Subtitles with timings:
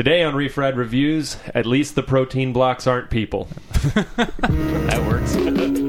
[0.00, 3.48] Today on Refried Reviews, at least the protein blocks aren't people.
[4.40, 5.36] That works.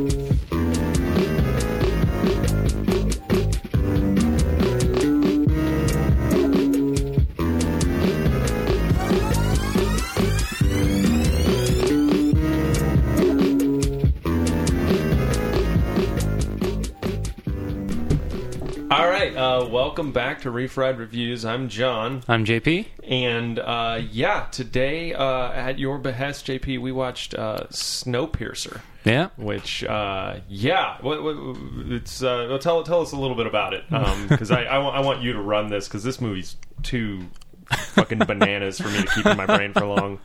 [20.01, 21.45] welcome back to Refried Reviews.
[21.45, 22.87] I'm John, I'm JP.
[23.03, 28.81] and uh, yeah, today uh, at your behest, JP, we watched uh, Snowpiercer.
[29.05, 29.29] Yeah.
[29.35, 33.83] Which, uh, yeah, it's uh, well, tell tell us a little bit about it
[34.27, 37.27] because I I want, I want you to run this because this movie's too
[37.69, 40.17] fucking bananas for me to keep in my brain for long.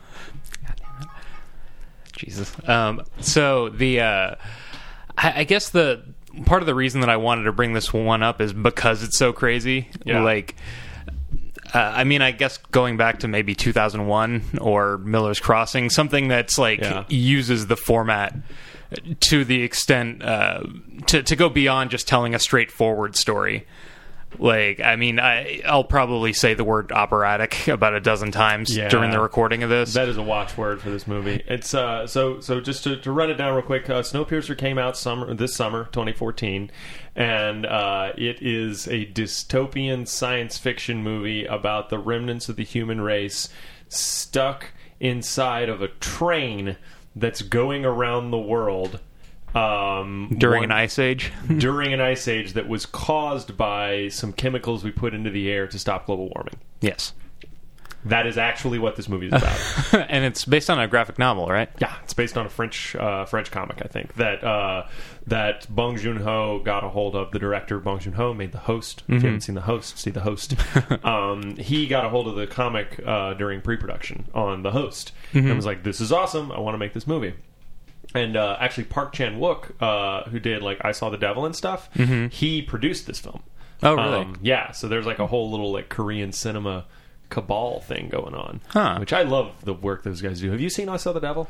[2.13, 2.51] Jesus.
[2.67, 4.35] Um, so the uh,
[5.19, 6.03] I, I guess the
[6.45, 9.17] part of the reason that I wanted to bring this one up is because it's
[9.17, 9.89] so crazy.
[10.05, 10.21] Yeah.
[10.23, 10.55] Like.
[11.73, 16.57] Uh, I mean, I guess going back to maybe 2001 or Miller's Crossing, something that's
[16.57, 17.03] like Yeah.
[17.09, 18.33] uses the format
[19.19, 20.63] to the extent uh,
[21.07, 23.67] to to go beyond just telling a straightforward story.
[24.39, 28.89] Like, I mean, I, I'll probably say the word operatic about a dozen times Yeah.
[28.89, 29.93] during the recording of this.
[29.93, 31.43] That is a watchword for this movie.
[31.47, 32.59] It's uh, so so.
[32.61, 35.85] Just to, to run it down real quick, uh, Snowpiercer came out summer this summer,
[35.85, 36.69] 2014,
[37.15, 43.01] and uh, it is a dystopian science fiction movie about the remnants of the human
[43.01, 43.49] race
[43.89, 46.77] stuck inside of a train
[47.15, 48.99] that's going around the world.
[49.55, 51.31] Um, during one- an ice age.
[51.57, 55.67] during an ice age that was caused by some chemicals we put into the air
[55.67, 56.55] to stop global warming.
[56.81, 57.13] yes.
[58.05, 59.59] That is actually what this movie is about.
[60.09, 61.67] and it's based on a graphic novel, right?
[61.79, 64.87] Yeah, it's based on a French uh, French comic, I think that uh,
[65.25, 67.31] that Bong Joon Ho got a hold of.
[67.31, 69.01] The director Bong Joon Ho made the host.
[69.09, 70.55] If you haven't seen the host, see the host.
[71.03, 75.53] um, he got a hold of the comic uh, during pre-production on the host and
[75.53, 76.49] was like, "This is awesome.
[76.51, 77.33] I want to make this movie."
[78.15, 81.55] And uh, actually, Park Chan Wook, uh, who did like I Saw the Devil and
[81.55, 81.89] stuff,
[82.31, 83.43] he produced this film.
[83.83, 84.17] Oh, really?
[84.21, 86.85] Um, yeah, so there's like a whole little like Korean cinema
[87.29, 88.97] cabal thing going on, Huh.
[88.99, 90.49] which I love the work those guys do.
[90.51, 91.47] Have you seen I Saw the Devil?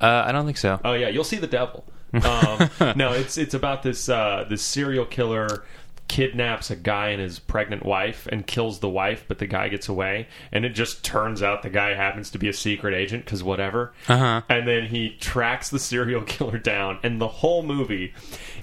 [0.00, 0.80] Uh, I don't think so.
[0.84, 1.84] Oh yeah, you'll see the devil.
[2.14, 5.64] Um, no, it's it's about this uh, this serial killer
[6.08, 9.88] kidnaps a guy and his pregnant wife and kills the wife, but the guy gets
[9.88, 13.42] away, and it just turns out the guy happens to be a secret agent because
[13.42, 13.92] whatever.
[14.08, 14.42] Uh-huh.
[14.48, 18.14] And then he tracks the serial killer down, and the whole movie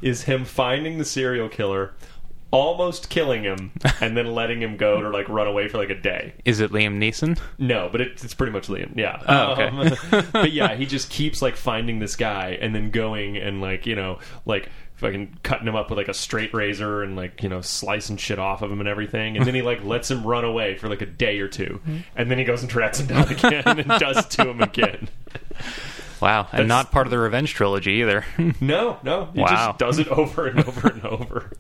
[0.01, 1.94] is him finding the serial killer.
[2.51, 6.00] Almost killing him and then letting him go to like run away for like a
[6.00, 6.35] day.
[6.45, 7.38] Is it Liam Neeson?
[7.57, 8.95] No, but it, it's pretty much Liam.
[8.95, 9.22] Yeah.
[9.28, 9.66] Oh, okay.
[9.66, 13.85] Um, but yeah, he just keeps like finding this guy and then going and like
[13.85, 17.50] you know like fucking cutting him up with like a straight razor and like you
[17.50, 20.45] know slicing shit off of him and everything, and then he like lets him run
[20.45, 21.81] away for like a day or two,
[22.16, 25.09] and then he goes and tracks him down again and does to him again.
[26.22, 26.44] Wow.
[26.44, 28.25] That's- And not part of the Revenge trilogy either.
[28.61, 29.47] No, no, he Wow.
[29.50, 31.51] just does it over and over and over.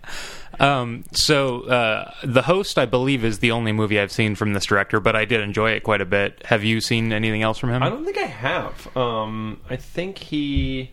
[0.60, 4.64] um, so, uh, The Host, I believe, is the only movie I've seen from this
[4.64, 6.42] director, but I did enjoy it quite a bit.
[6.46, 7.82] Have you seen anything else from him?
[7.82, 8.96] I don't think I have.
[8.96, 10.92] Um, I think he.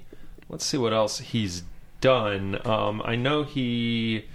[0.49, 1.63] Let's see what else he's
[2.01, 2.59] done.
[2.65, 4.25] Um, I know he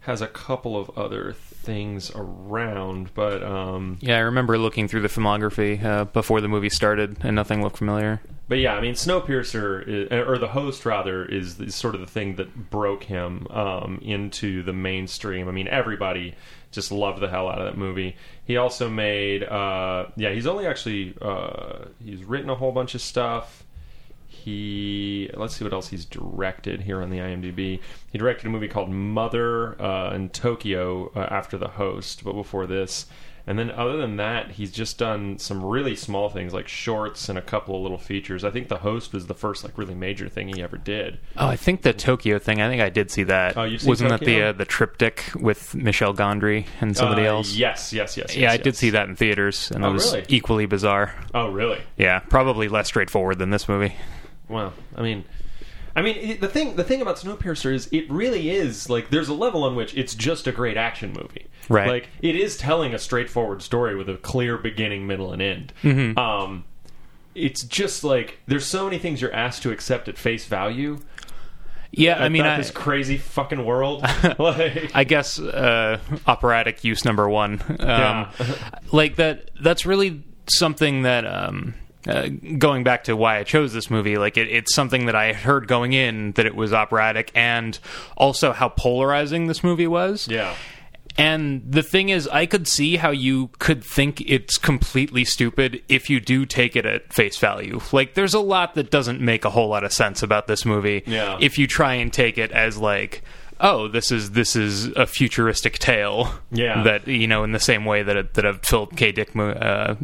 [0.00, 5.08] has a couple of other things around, but um, yeah, I remember looking through the
[5.08, 8.20] filmography uh, before the movie started, and nothing looked familiar.
[8.48, 12.06] but yeah, I mean, Snowpiercer is, or the host rather is, is sort of the
[12.06, 15.48] thing that broke him um, into the mainstream.
[15.48, 16.34] I mean, everybody
[16.70, 18.16] just loved the hell out of that movie.
[18.44, 23.00] He also made, uh, yeah, he's only actually uh, he's written a whole bunch of
[23.00, 23.64] stuff.
[24.44, 27.80] He let's see what else he's directed here on the IMDb.
[28.10, 32.66] He directed a movie called Mother uh, in Tokyo uh, after the host, but before
[32.66, 33.06] this.
[33.46, 37.36] And then other than that, he's just done some really small things like shorts and
[37.38, 38.42] a couple of little features.
[38.42, 41.18] I think the host was the first like really major thing he ever did.
[41.36, 42.62] Oh, I think the Tokyo thing.
[42.62, 43.58] I think I did see that.
[43.58, 47.54] Oh, seen Wasn't that the uh, the triptych with Michel Gondry and somebody Uh, else?
[47.54, 48.34] Yes, yes, yes.
[48.34, 50.24] Yeah, yes, I did see that in theaters, and Oh, it was really?
[50.30, 51.14] equally bizarre.
[51.34, 51.80] Oh, really?
[51.98, 53.94] Yeah, probably less straightforward than this movie.
[54.48, 55.24] Well, I mean,
[55.96, 59.28] I mean it, the thing the thing about Snowpiercer is it really is like there's
[59.28, 61.46] a level on which it's just a great action movie.
[61.68, 61.88] Right.
[61.88, 65.72] Like it is telling a straightforward story with a clear beginning, middle, and end.
[65.82, 66.18] Mm-hmm.
[66.18, 66.64] Um,
[67.34, 70.98] it's just like there's so many things you're asked to accept at face value.
[71.96, 74.02] Yeah, I mean, I, this crazy fucking world.
[74.38, 77.62] like, I guess uh, operatic use number one.
[77.68, 78.30] Um, Yeah.
[78.90, 79.50] like that.
[79.62, 81.24] That's really something that.
[81.24, 81.74] Um,
[82.06, 82.28] uh,
[82.58, 85.68] going back to why I chose this movie, like it, it's something that I heard
[85.68, 87.78] going in that it was operatic, and
[88.16, 90.28] also how polarizing this movie was.
[90.28, 90.54] yeah.
[91.16, 96.10] And the thing is, I could see how you could think it's completely stupid if
[96.10, 97.80] you do take it at face value.
[97.92, 101.04] Like, there's a lot that doesn't make a whole lot of sense about this movie.
[101.06, 101.38] Yeah.
[101.40, 103.22] If you try and take it as like,
[103.60, 106.30] oh, this is this is a futuristic tale.
[106.50, 106.82] Yeah.
[106.82, 109.12] That you know, in the same way that a, that a Philip K.
[109.12, 109.94] Dick uh,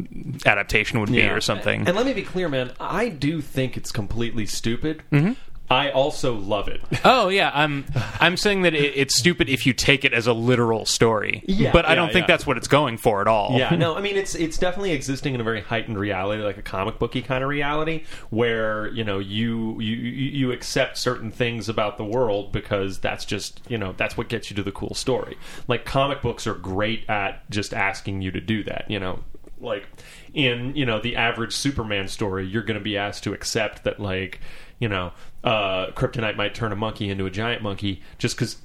[0.45, 1.33] adaptation would be, Yeah.
[1.33, 1.87] or something.
[1.87, 2.71] And let me be clear, man.
[2.79, 5.03] I do think it's completely stupid.
[5.11, 5.33] Mm-hmm.
[5.71, 6.81] I also love it.
[7.03, 7.85] Oh yeah, I'm
[8.19, 11.43] I'm saying that it, it's stupid if you take it as a literal story.
[11.47, 12.27] Yeah, but I yeah, don't think yeah.
[12.27, 13.57] that's what it's going for at all.
[13.57, 16.61] Yeah, no, I mean it's it's definitely existing in a very heightened reality, like a
[16.61, 21.69] comic booky kind of reality, where you know you you you you accept certain things
[21.69, 24.93] about the world because that's just you know that's what gets you to the cool
[24.93, 25.37] story.
[25.67, 28.85] Like comic books are great at just asking you to do that.
[28.89, 29.23] You know,
[29.59, 29.87] like
[30.33, 33.99] in you know the average Superman story, you're going to be asked to accept that
[33.99, 34.39] like
[34.79, 35.11] you know
[35.43, 38.57] uh, kryptonite might turn a monkey into a giant monkey just because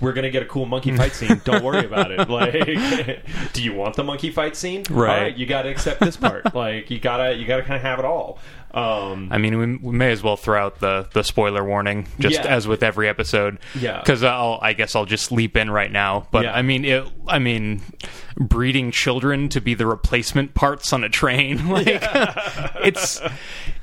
[0.00, 1.40] we're going to get a cool monkey fight scene.
[1.44, 2.28] Don't worry about it.
[2.28, 4.82] Like, do you want the monkey fight scene?
[4.90, 5.08] Right.
[5.16, 6.52] All right, you got to accept this part.
[6.54, 8.38] like, you gotta you gotta kind of have it all.
[8.74, 12.34] Um, I mean, we, we may as well throw out the, the spoiler warning, just
[12.44, 12.46] Yeah.
[12.54, 13.58] as with every episode.
[13.74, 14.00] Yeah.
[14.00, 16.26] because I'll I guess I'll just leap in right now.
[16.30, 16.52] But Yeah.
[16.52, 17.80] I mean, it, I mean,
[18.36, 21.86] breeding children to be the replacement parts on a train, like
[22.84, 23.18] it's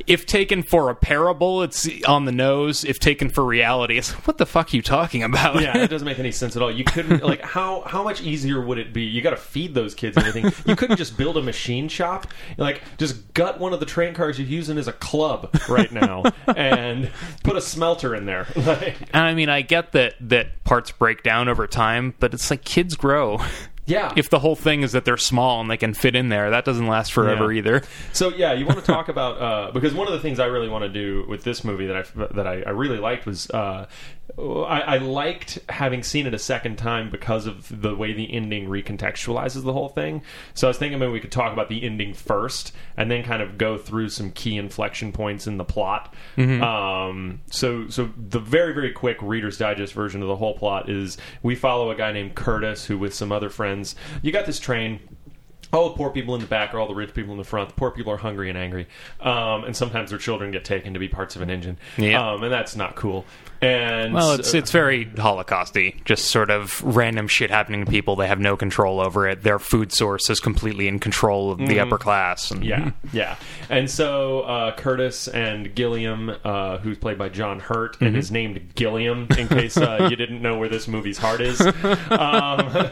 [0.06, 2.84] if taken for a parable, it's on the nose.
[2.84, 5.62] If taken for reality, it's what the fuck are you talking about?
[5.62, 6.72] yeah, it doesn't make any sense at all.
[6.72, 9.04] You couldn't like how how much easier would it be?
[9.04, 10.52] You got to feed those kids and everything.
[10.66, 12.28] You couldn't just build a machine shop,
[12.58, 16.24] like just gut one of the train cars you're using as a club right now
[16.56, 17.12] and
[17.44, 18.48] put a smelter in there.
[19.14, 22.64] And I mean, I get that that parts break down over time, but it's like
[22.64, 23.40] kids grow.
[23.86, 26.50] Yeah, If the whole thing is that they're small and they can fit in there,
[26.50, 27.58] that doesn't last forever Yeah.
[27.60, 27.82] either.
[28.14, 30.70] So yeah, you want to talk about uh, because one of the things I really
[30.70, 33.88] want to do with this movie that I that I, I really liked was uh,
[34.38, 38.68] I, I liked having seen it a second time because of the way the ending
[38.68, 40.24] recontextualizes the whole thing.
[40.54, 43.42] So I was thinking maybe we could talk about the ending first and then kind
[43.42, 46.14] of go through some key inflection points in the plot.
[46.64, 51.18] Um, so so the very very quick Reader's Digest version of the whole plot is
[51.44, 55.00] we follow a guy named Curtis who with some other friends you got this train
[55.74, 57.70] all the poor people in the back are all the rich people in the front.
[57.70, 58.88] The poor people are hungry and angry,
[59.20, 62.32] um, and sometimes their children get taken to be parts of an engine, Yeah.
[62.34, 63.26] um, and that's not cool.
[63.62, 68.18] And Well, it's uh, it's very Holocausty, just sort of random shit happening to people.
[68.18, 69.44] They have no control over it.
[69.44, 72.52] Their food source is completely in control of the upper class.
[72.52, 73.38] And, yeah, yeah.
[73.70, 78.76] And so uh, Curtis and Gilliam, uh, who's played by John Hurt, and is named
[78.76, 81.62] Gilliam in case uh, you didn't know where this movie's heart is.
[82.10, 82.90] Um,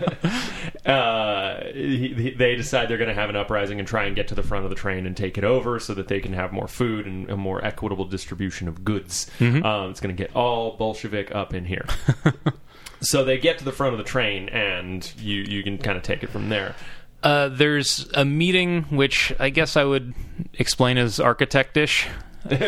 [0.92, 4.28] uh, he, he- they decide they're going to have an uprising and try and get
[4.30, 6.52] to the front of the train and take it over so that they can have
[6.52, 9.30] more food and a more equitable distribution of goods.
[9.40, 11.86] Um, it's going to get all Bolshevik up in here.
[13.02, 16.04] so they get to the front of the train, and you you can kind of
[16.04, 16.76] take it from there.
[17.24, 20.14] Uh, there's a meeting which I guess I would
[20.54, 22.08] explain as architectish.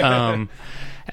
[0.03, 0.49] Um,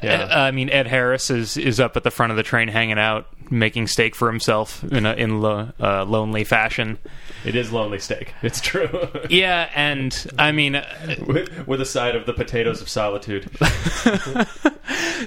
[0.02, 0.22] Yeah.
[0.30, 2.98] uh, I mean, Ed Harris is is up at the front of the train, hanging
[2.98, 6.98] out, making steak for himself in a in lo, uh, lonely fashion.
[7.44, 8.34] It is lonely steak.
[8.42, 8.88] It's true.
[9.30, 13.50] Yeah, and I mean, uh, with, with a side of the potatoes of solitude.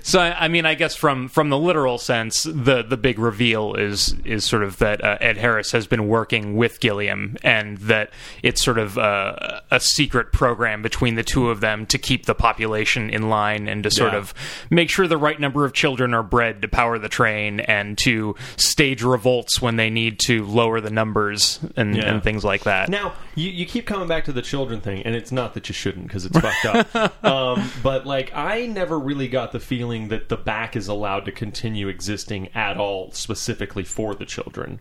[0.01, 3.75] So I I mean, I guess from from the literal sense, the the big reveal
[3.75, 8.09] is is sort of that uh, Ed Harris has been working with Gilliam, and that
[8.41, 12.35] it's sort of uh, a secret program between the two of them to keep the
[12.35, 14.19] population in line and to sort Yeah.
[14.19, 14.33] of
[14.69, 18.35] make sure the right number of children are bred to power the train and to
[18.57, 22.13] stage revolts when they need to lower the numbers and, Yeah.
[22.13, 22.89] and things like that.
[22.89, 25.73] Now, you, you keep coming back to the children thing, and it's not that you
[25.73, 27.13] shouldn't because it's fucked up.
[27.23, 31.31] Um, but, like, I never really got the feeling that the back is allowed to
[31.31, 34.79] continue existing at all specifically for the children.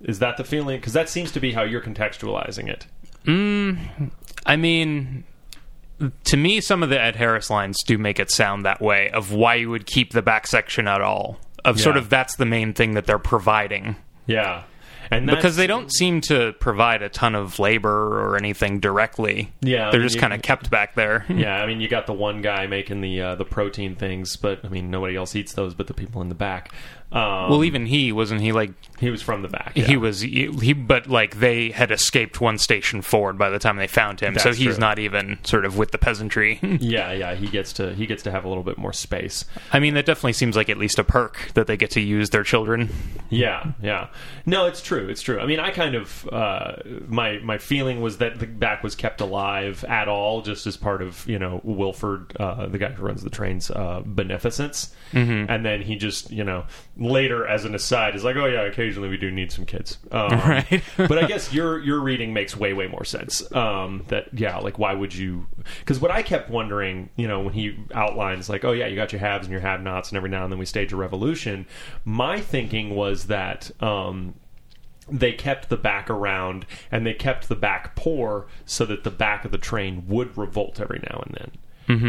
[0.00, 0.78] Is that the feeling?
[0.78, 2.86] Because that seems to be how you're contextualizing it.
[4.46, 5.24] I mean,
[6.24, 9.32] to me, some of the Ed Harris lines do make it sound that way of
[9.32, 11.38] why you would keep the back section at all.
[11.64, 13.96] Of sort of that's the main thing that they're providing.
[14.26, 14.64] Yeah.
[15.10, 19.52] And Because they don't seem to provide a ton of labor or anything directly.
[19.60, 21.24] Yeah, they're mean, just kind of kept back there.
[21.34, 24.64] Yeah, I mean, you got the one guy making the uh, the protein things, but
[24.64, 26.72] I mean, nobody else eats those but the people in the back.
[27.12, 29.72] Um, Well, even he wasn't he like he was from the back.
[29.76, 33.76] he was he, he- but like they had escaped one station forward by the time
[33.76, 34.78] they found him, so he's true.
[34.78, 36.60] not even sort of with the peasantry.
[36.84, 39.44] Yeah, yeah, he gets to he gets to have a little bit more space.
[39.72, 42.30] I mean, that definitely seems like at least a perk that they get to use
[42.30, 42.88] their children.
[43.30, 44.08] Yeah, yeah.
[44.46, 45.08] No, it's true.
[45.08, 45.40] It's true.
[45.40, 46.76] I mean, I kind of uh,
[47.08, 51.02] my my feeling was that the back was kept alive at all, just as part
[51.02, 55.50] of you know Wilford, uh, the guy who runs the trains, uh, beneficence, Mm-hmm.
[55.50, 56.64] and then he just you know
[56.96, 59.98] later, as an aside, is like, oh yeah, occasionally we do need some kids.
[60.12, 60.82] Um, Right.
[60.96, 63.50] but I guess your your reading makes way way more sense.
[63.52, 65.46] Um, that yeah, like why would you?
[65.80, 69.12] Because what I kept wondering, you know, when he outlines like, oh yeah, you got
[69.12, 71.66] your haves and your have-nots, and every now and then we stage a revolution.
[72.04, 73.70] My thinking was that.
[73.82, 74.34] Um,
[75.06, 79.44] they kept the back around and they kept the back poor so that the back
[79.44, 81.50] of the train would revolt every now and then.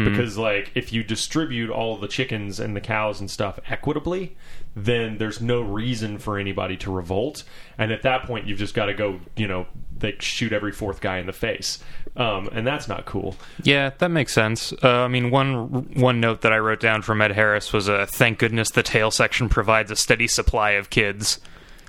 [0.04, 4.36] Because like if you distribute all the chickens and the cows and stuff equitably,
[4.74, 7.44] then there's no reason for anybody to revolt.
[7.78, 9.66] And at that point, you've just got to go, you know,
[10.02, 11.78] like shoot every fourth guy in the face,
[12.16, 13.36] um, and that's not cool.
[13.62, 14.72] Yeah, that makes sense.
[14.82, 18.06] Uh, I mean, one one note that I wrote down from Ed Harris was, uh,
[18.08, 21.40] "Thank goodness the tail section provides a steady supply of kids."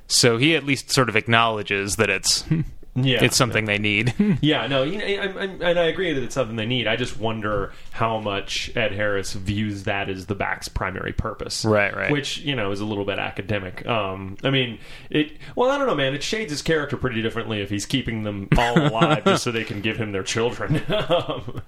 [0.07, 2.45] So he at least sort of acknowledges that it's
[2.99, 4.13] Yeah, it's something they need.
[4.41, 6.87] Yeah, no, you know, I, I, and I agree that it's something they need.
[6.87, 11.65] I just wonder how much Ed Harris views that as the back's primary purpose.
[11.65, 12.11] Right, right.
[12.11, 13.85] Which you know is a little bit academic.
[13.85, 15.33] Um, I mean, it.
[15.55, 16.13] Well, I don't know, man.
[16.13, 19.63] It shades his character pretty differently if he's keeping them all alive just so they
[19.63, 20.81] can give him their children.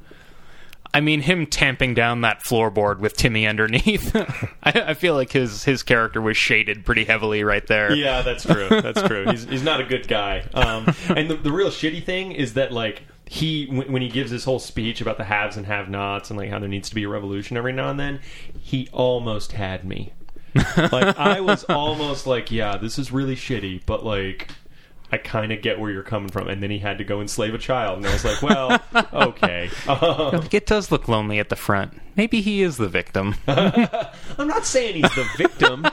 [0.94, 4.16] I mean, him tamping down that floorboard with Timmy underneath.
[4.64, 7.94] I, I feel like his his character was shaded pretty heavily right there.
[7.94, 8.68] yeah, that's true.
[8.70, 9.26] That's true.
[9.30, 10.46] He's he's not a good guy.
[10.54, 14.32] Um, and the, the real shitty thing is that like he when, when he gives
[14.32, 17.04] his whole speech about the haves and have-nots and like how there needs to be
[17.04, 18.20] a revolution every now and then,
[18.60, 20.14] he almost had me.
[20.78, 24.50] like I was almost like, yeah, this is really shitty, but like.
[25.12, 27.54] I kind of get where you're coming from, and then he had to go enslave
[27.54, 28.80] a child, and I was like, "Well,
[29.14, 31.94] okay." Um, It does look lonely at the front.
[32.16, 33.36] Maybe he is the victim.
[33.48, 35.86] I'm not saying he's the victim.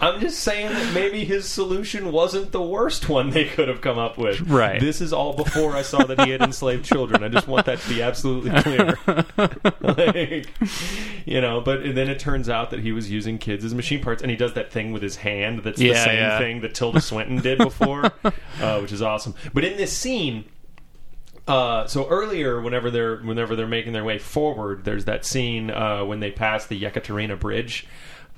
[0.00, 3.98] I'm just saying that maybe his solution wasn't the worst one they could have come
[3.98, 4.40] up with.
[4.40, 4.80] Right.
[4.80, 7.22] This is all before I saw that he had enslaved children.
[7.22, 8.98] I just want that to be absolutely clear.
[9.80, 10.48] like,
[11.26, 14.22] you know, but then it turns out that he was using kids as machine parts,
[14.22, 16.38] and he does that thing with his hand that's the same yeah.
[16.38, 18.04] thing that Tilda Swinton did before,
[18.60, 19.34] uh, which is awesome.
[19.52, 20.44] But in this scene,
[21.46, 26.04] uh, so earlier, whenever they're whenever they're making their way forward, there's that scene uh,
[26.04, 27.86] when they pass the Yekaterina Bridge,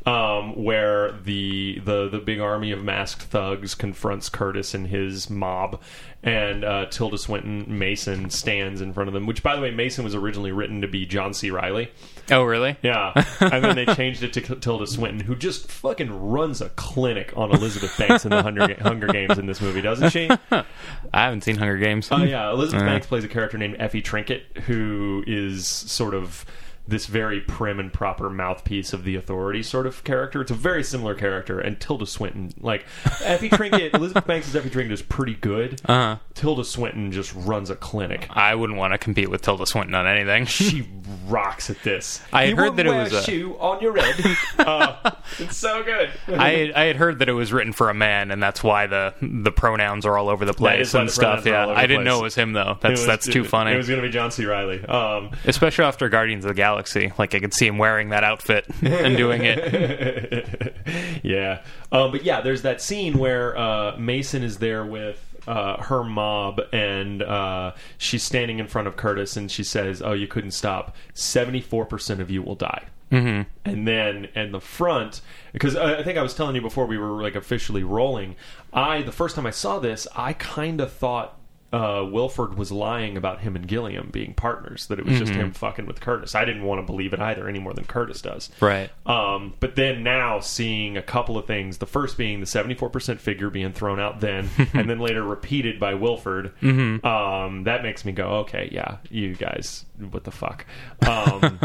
[0.05, 5.81] um, where the the the big army of masked thugs confronts Curtis and his mob,
[6.23, 9.27] and uh, Tilda Swinton Mason stands in front of them.
[9.27, 11.51] Which, by the way, Mason was originally written to be John C.
[11.51, 11.91] Reilly.
[12.31, 12.77] oh, really?
[12.83, 17.33] Yeah, and then they changed it to Tilda Swinton, who just fucking runs a clinic
[17.37, 20.29] on Elizabeth Banks in the Hunger, Hunger Games in this movie, doesn't she?
[20.51, 20.65] I
[21.13, 22.09] haven't seen Hunger Games.
[22.11, 22.87] Oh yeah, Elizabeth Uh.
[22.87, 26.45] Banks plays a character named Effie Trinket, who is sort of
[26.87, 30.41] this very prim and proper mouthpiece of the authority sort of character.
[30.43, 32.85] It's a very similar character, and Tilda Swinton, like
[33.23, 35.81] Effie Trinket, Elizabeth Banks' Effie Trinket is pretty good.
[35.85, 36.17] Uh-huh.
[36.35, 38.27] Tilda Swinton just runs a clinic.
[38.31, 40.47] I wouldn't want to compete with Tilda Swinton on anything.
[40.63, 40.87] She
[41.27, 42.23] rocks at this.
[42.33, 44.37] I you heard that it was a- shoe on your head.
[44.59, 46.11] uh, it's so good.
[46.29, 49.15] I I had heard that it was written for a man, and that's why the
[49.21, 51.45] the pronouns are all over the place and stuff.
[51.45, 52.79] Yeah, I didn't know it was him though.
[52.81, 53.73] That's was- that's too funny.
[53.73, 54.45] It was going to be John C.
[54.47, 54.85] Reilly.
[54.85, 58.67] Um, Especially after Guardians of the Galaxy, like I could see him wearing that outfit
[58.83, 60.77] and doing it.
[61.23, 61.63] yeah.
[61.91, 66.61] Um, but yeah, there's that scene where uh, Mason is there with uh, her mob,
[66.73, 70.97] and uh, she's standing in front of Curtis, and she says, "Oh, you couldn't stop.
[71.15, 73.43] Seventy-four percent of you will die." Mm-hmm.
[73.65, 75.21] And then and the front,
[75.53, 78.37] because I I think I was telling you before we were like officially rolling,
[78.73, 81.39] I the first time I saw this, I kind of thought
[81.73, 84.87] uh, Wilford was lying about him and Gilliam being partners.
[84.87, 86.35] That it was just him fucking with Curtis.
[86.35, 88.51] I didn't want to believe it either any more than Curtis does.
[88.61, 88.91] Right.
[89.07, 91.79] Um, but then now seeing a couple of things.
[91.79, 95.81] The first being the seventy-four percent figure being thrown out then, and then later repeated
[95.81, 96.53] by Wilford.
[96.63, 100.67] Um, that makes me go, okay, yeah, you guys, what the fuck.
[101.07, 101.59] Um,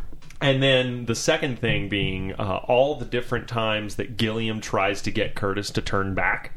[0.40, 5.10] and then the second thing being uh, all the different times that Gilliam tries to
[5.10, 6.52] get Curtis to turn back.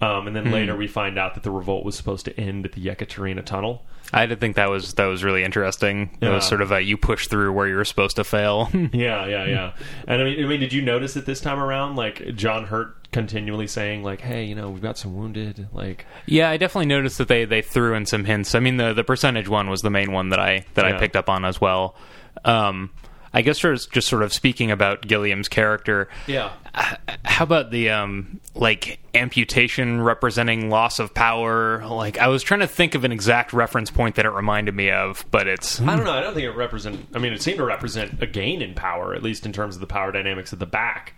[0.00, 2.72] Um, and then later we find out that the revolt was supposed to end at
[2.72, 3.82] the Yekaterina Tunnel.
[4.12, 6.16] I did think that was that was really interesting.
[6.20, 8.70] It was sort of a you push through where you're supposed to fail.
[8.92, 9.72] Yeah, yeah, yeah.
[10.06, 11.96] And I mean, I mean, did you notice it this time around?
[11.96, 16.48] Like John Hurt continually saying, like, "Hey, you know, we've got some wounded." Like, yeah,
[16.48, 18.54] I definitely noticed that they they threw in some hints.
[18.54, 20.96] I mean, the the percentage one was the main one that I that Yeah.
[20.96, 21.94] I picked up on as well.
[22.44, 22.90] Um,
[23.32, 26.08] I guess just just sort of speaking about Gilliam's character.
[26.26, 26.52] yeah,
[27.24, 32.66] how about the um like amputation representing loss of power like i was trying to
[32.66, 36.04] think of an exact reference point that it reminded me of but it's I don't
[36.04, 36.12] know.
[36.12, 37.06] I don't think it represent.
[37.14, 39.80] I mean, it seemed to represent a gain in power, at least in terms of
[39.80, 41.14] the power dynamics at the back.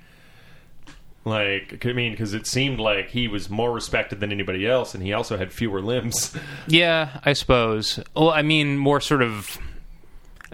[1.25, 5.03] Like, I mean, because it seemed like he was more respected than anybody else, and
[5.03, 6.35] he also had fewer limbs.
[6.67, 9.59] yeah i suppose well i mean more sort of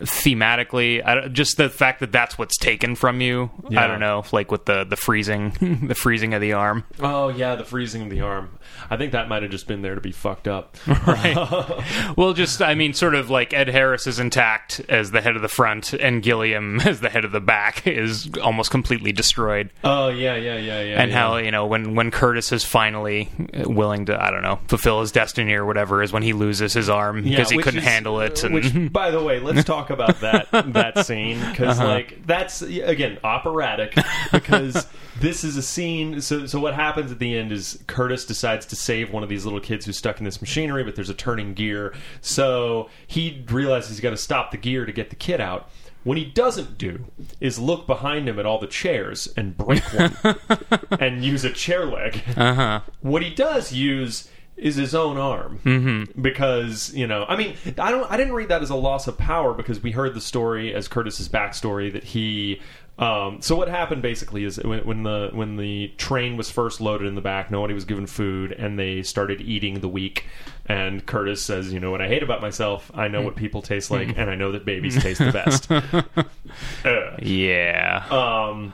[0.00, 3.50] thematically, I just the fact that that's what's taken from you.
[3.70, 3.84] Yeah.
[3.84, 5.50] I don't know, like with the the freezing,
[5.86, 6.84] the freezing of the arm.
[7.00, 8.58] Oh yeah, the freezing of the arm.
[8.90, 10.76] I think that might have just been there to be fucked up.
[10.86, 11.36] right
[12.16, 15.42] Well, just I mean, sort of like Ed Harris is intact as the head of
[15.42, 19.70] the front, and Gilliam as the head of the back is almost completely destroyed.
[19.84, 21.00] oh yeah, yeah, yeah, yeah.
[21.02, 21.16] and yeah.
[21.18, 23.30] how you know when when Curtis is finally
[23.64, 26.88] willing to I don't know fulfill his destiny or whatever is when he loses his
[26.88, 28.42] arm Yeah, because he couldn't is- handle it.
[28.44, 31.88] And, Which, by the way, let's talk about that that scene because, Uh-huh.
[31.88, 33.96] like, that's again operatic
[34.32, 34.86] because
[35.20, 36.20] this is a scene.
[36.20, 39.44] So, so what happens at the end is Curtis decides to save one of these
[39.44, 41.94] little kids who's stuck in this machinery, but there's a turning gear.
[42.20, 45.70] So he realizes he's got to stop the gear to get the kid out.
[46.04, 47.06] What he doesn't do
[47.40, 50.16] is look behind him at all the chairs and break one
[51.00, 52.22] and use a chair leg.
[52.36, 52.82] uh-huh.
[53.00, 56.20] What he does use is his own arm mm-hmm.
[56.20, 59.18] because you know i mean i don't i didn't read that as a loss of
[59.18, 62.60] power because we heard the story as curtis's backstory that he
[62.98, 67.06] um, so what happened basically is when, when the when the train was first loaded
[67.06, 70.24] in the back nobody was given food and they started eating the weak
[70.64, 73.90] and curtis says you know what i hate about myself i know what people taste
[73.90, 75.70] like and i know that babies taste the best
[76.84, 77.18] Ugh.
[77.22, 78.06] Yeah.
[78.10, 78.72] Um,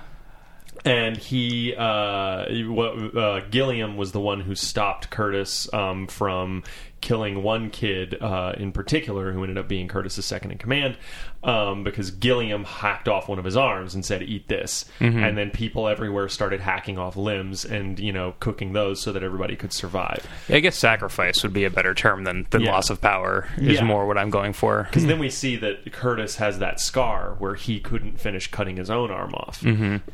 [0.85, 6.65] and he, uh, uh, Gilliam was the one who stopped Curtis um, from
[7.03, 10.97] killing one kid uh, in particular, who ended up being Curtis's second in command,
[11.45, 15.51] um, because Gilliam hacked off one of his arms and said, "Eat this," and then
[15.51, 19.73] people everywhere started hacking off limbs and you know cooking those so that everybody could
[19.75, 20.27] survive.
[20.49, 22.73] I guess sacrifice would be a better term than, than Yeah.
[22.73, 23.85] loss of power is Yeah.
[23.85, 24.85] more what I'm going for.
[24.85, 28.89] Because then we see that Curtis has that scar where he couldn't finish cutting his
[28.89, 29.63] own arm off.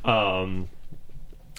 [0.04, 0.68] Um,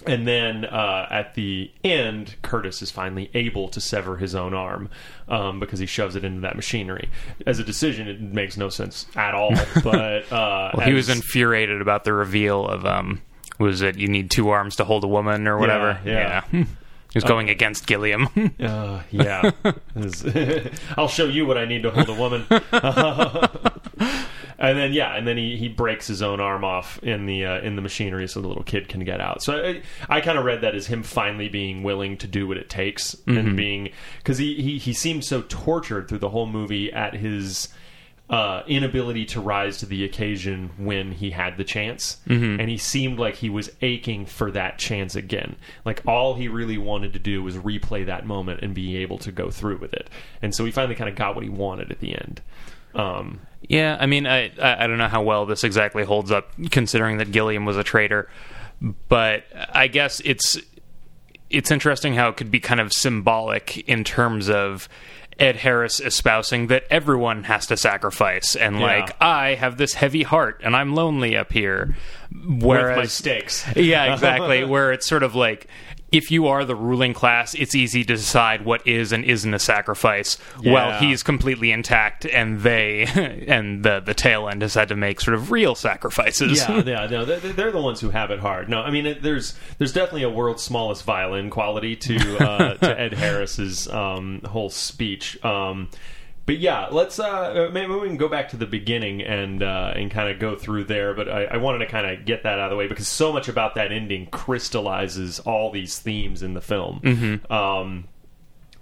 [0.06, 4.88] and then uh, at the end, Curtis is finally able to sever his own arm
[5.28, 7.08] um, because he shoves it into that machinery.
[7.46, 9.52] As a decision, it makes no sense at all.
[9.82, 13.20] But uh, Well, he was infuriated about the reveal of um
[13.58, 16.00] was it you need two arms to hold a woman or whatever.
[16.04, 16.44] yeah.
[17.12, 18.28] He was going against Gilliam.
[18.60, 19.50] Uh, yeah.
[20.96, 22.46] I'll show you what I need to hold a woman.
[24.60, 27.60] And then yeah, and then he, he breaks his own arm off in the uh,
[27.60, 29.42] in the machinery so the little kid can get out.
[29.42, 32.58] So I, I kind of read that as him finally being willing to do what
[32.58, 36.92] it takes and being because he, he he seemed so tortured through the whole movie
[36.92, 37.68] at his
[38.28, 42.18] uh, inability to rise to the occasion when he had the chance,
[42.60, 45.56] and he seemed like he was aching for that chance again.
[45.84, 49.32] Like all he really wanted to do was replay that moment and be able to
[49.32, 50.08] go through with it.
[50.42, 52.40] And so he finally kind of got what he wanted at the end.
[52.94, 57.18] Um, Yeah, I mean, I, I don't know how well this exactly holds up, considering
[57.18, 58.28] that Gilliam was a traitor.
[59.08, 60.58] But I guess it's
[61.50, 64.88] it's interesting how it could be kind of symbolic in terms of
[65.38, 68.82] Ed Harris espousing that everyone has to sacrifice, and Yeah.
[68.86, 71.96] like I have this heavy heart and I'm lonely up here.
[72.32, 73.66] with Whereas my stakes.
[73.76, 74.64] yeah, exactly.
[74.72, 75.66] Where it's sort of like
[76.12, 79.58] if you are the ruling class, it's easy to decide what is and isn't a
[79.58, 80.36] sacrifice.
[80.62, 80.98] While Yeah.
[81.00, 83.04] he's completely intact, and they
[83.48, 86.58] and the the tail end has had to make sort of real sacrifices.
[86.68, 88.68] yeah, yeah, no, they're, they're the ones who have it hard.
[88.68, 93.00] No, I mean, it, there's there's definitely a world's smallest violin quality to uh, to
[93.00, 95.42] Ed Harris's um, whole speech.
[95.44, 95.88] Um,
[96.50, 100.10] but yeah, let's uh, maybe we can go back to the beginning and uh, and
[100.10, 101.14] kind of go through there.
[101.14, 103.32] But I, I wanted to kind of get that out of the way because so
[103.32, 107.02] much about that ending crystallizes all these themes in the film.
[107.50, 108.08] Um,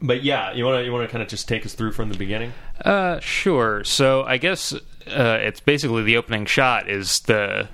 [0.01, 2.09] but yeah, you want to you want to kind of just take us through from
[2.09, 2.55] the beginning.
[2.83, 3.85] Uh, sure.
[3.85, 7.69] So I guess uh, it's basically the opening shot is the.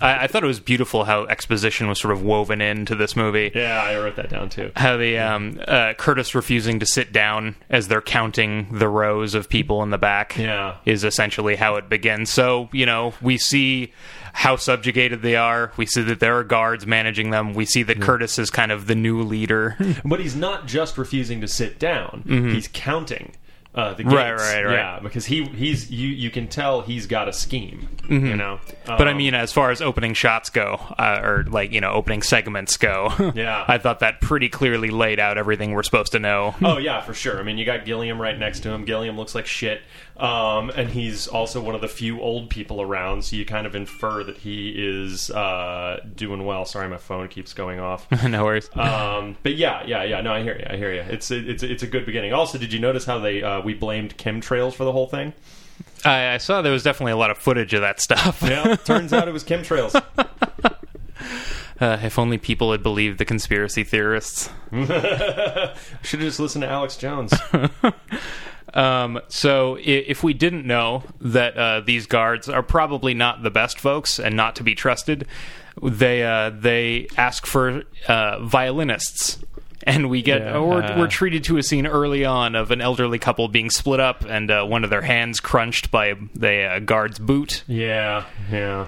[0.00, 3.50] I, I thought it was beautiful how exposition was sort of woven into this movie.
[3.54, 4.70] Yeah, I wrote that down too.
[4.76, 9.48] How the um, uh, Curtis refusing to sit down as they're counting the rows of
[9.48, 10.76] people in the back Yeah.
[10.84, 12.30] is essentially how it begins.
[12.30, 13.92] So you know we see
[14.32, 15.72] how subjugated they are.
[15.76, 17.54] We see that there are guards managing them.
[17.54, 19.76] We see that Curtis is kind of the new leader.
[20.04, 23.32] But he's not just refusing to sit down; he's counting
[23.74, 24.14] uh, the gates.
[24.14, 24.72] Right, right, right.
[24.74, 27.88] Yeah, because he he's you you can tell he's got a scheme.
[28.08, 31.72] You know, But I Um, mean, as far as opening shots go, uh, or like
[31.72, 33.64] you know, opening segments go, Yeah.
[33.66, 36.54] I thought that pretty clearly laid out everything we're supposed to know.
[36.62, 37.38] Oh yeah, for sure.
[37.40, 38.84] I mean, you got Gilliam right next to him.
[38.84, 39.80] Gilliam looks like shit,
[40.18, 43.24] um, and he's also one of the few old people around.
[43.24, 46.64] So you kind of infer that he is uh, doing well.
[46.66, 48.06] Sorry, my phone keeps going off.
[48.28, 48.68] no worries.
[48.76, 50.20] Um, but yeah, yeah, yeah.
[50.20, 50.66] No, I hear you.
[50.68, 51.00] I hear you.
[51.02, 52.32] It's it's it's a good beginning.
[52.34, 55.32] Also, did you notice how they uh, we blamed chemtrails for the whole thing?
[56.04, 58.42] I, I saw there was definitely a lot of footage of that stuff.
[58.42, 60.00] Yeah, turns out it was chemtrails.
[61.80, 64.48] Uh, if only people had believed the conspiracy theorists.
[64.72, 67.32] Should have just listened to Alex Jones.
[68.72, 73.50] Um, so i- if we didn't know that uh, these guards are probably not the
[73.50, 75.26] best folks and not to be trusted,
[75.82, 79.38] they uh, they ask for uh, violinists.
[79.86, 80.58] And we get Yeah.
[80.60, 84.24] we're, we're treated to a scene early on of an elderly couple being split up
[84.24, 87.64] and uh, one of their hands crunched by the uh, guard's boot.
[87.66, 88.86] Yeah, yeah.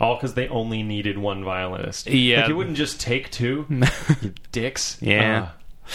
[0.00, 2.06] All because they only needed one violinist.
[2.06, 2.40] Yeah.
[2.40, 3.66] Like, you wouldn't just take two,
[4.52, 4.96] dicks.
[5.00, 5.48] Yeah.
[5.86, 5.90] Uh,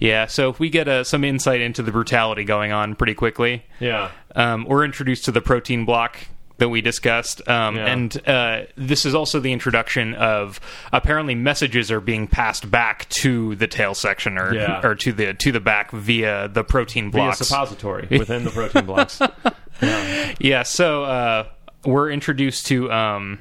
[0.00, 3.64] Yeah, so we get uh, some insight into the brutality going on pretty quickly.
[3.80, 4.10] yeah.
[4.36, 6.18] um, we're introduced to the protein block
[6.58, 7.86] that we discussed, um, Yeah.
[7.86, 10.60] and uh, this is also the introduction of
[10.92, 14.80] apparently messages are being passed back to the tail section or Yeah.
[14.84, 17.38] or to the to the back via the protein Via blocks.
[17.38, 19.20] suppository within the protein blocks.
[19.80, 20.34] Yeah.
[20.40, 21.46] yeah, so uh,
[21.84, 23.38] we're introduced to um,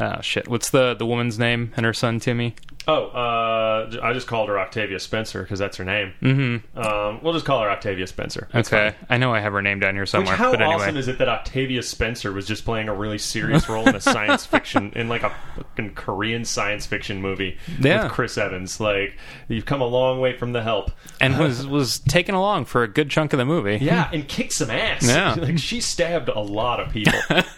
[0.00, 2.54] oh shit, what's the the woman's name and her son Timmy?
[2.88, 6.12] Oh, uh, I just called her Octavia Spencer because that's her name.
[6.22, 6.78] Mm-hmm.
[6.78, 8.48] Um, we'll just call her Octavia Spencer.
[8.52, 10.76] That's okay, I know I have her name down here Which, somewhere, how but anyway.
[10.76, 14.00] awesome is it that Octavia Spencer was just playing a really serious role in a
[14.00, 18.04] science fiction, in like a fucking Korean science fiction movie Yeah.
[18.04, 18.80] with Chris Evans?
[18.80, 19.16] Like,
[19.48, 20.90] you've come a long way from the help.
[21.20, 23.78] and was was taken along for a good chunk of the movie.
[23.80, 25.06] Yeah, and kicked some ass.
[25.06, 25.34] Yeah.
[25.38, 27.12] like she stabbed a lot of people.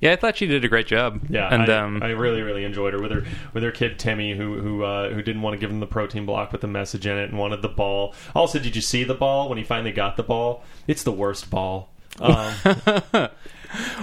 [0.00, 1.20] yeah, I thought she did a great job.
[1.30, 3.24] Yeah, and I, um, I really, really enjoyed her with her
[3.54, 6.26] with her kid Timmy, who who uh, who didn't want to give him the protein
[6.26, 8.14] block with the message in it and wanted the ball.
[8.34, 10.62] Also, did you see the ball when he finally got the ball?
[10.86, 11.90] It's the worst ball.
[12.20, 12.54] Um,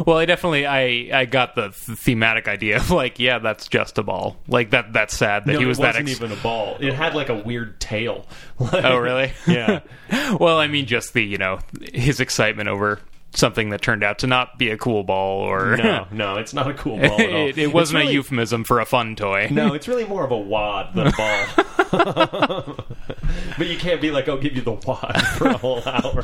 [0.06, 4.04] Well, I definitely I I got the thematic idea of like, yeah, that's just a
[4.04, 4.38] ball.
[4.47, 5.88] Like that that's sad that no, he was it that.
[5.89, 6.78] wasn't Ex- even a ball.
[6.80, 8.25] It had like a weird tail.
[8.58, 9.32] Like- oh, really?
[9.47, 9.82] Yeah.
[10.39, 11.60] well, I mean, just the you know
[11.93, 12.99] his excitement over
[13.36, 16.70] something that turned out to not be a cool ball, or No, no, it's not
[16.70, 17.48] a cool ball at all.
[17.48, 19.48] it, it wasn't really- a euphemism for a fun toy.
[19.52, 21.46] No, it's really more of a wad than a ball.
[23.58, 26.24] but you can't be like, "I'll give you the wad for a whole hour."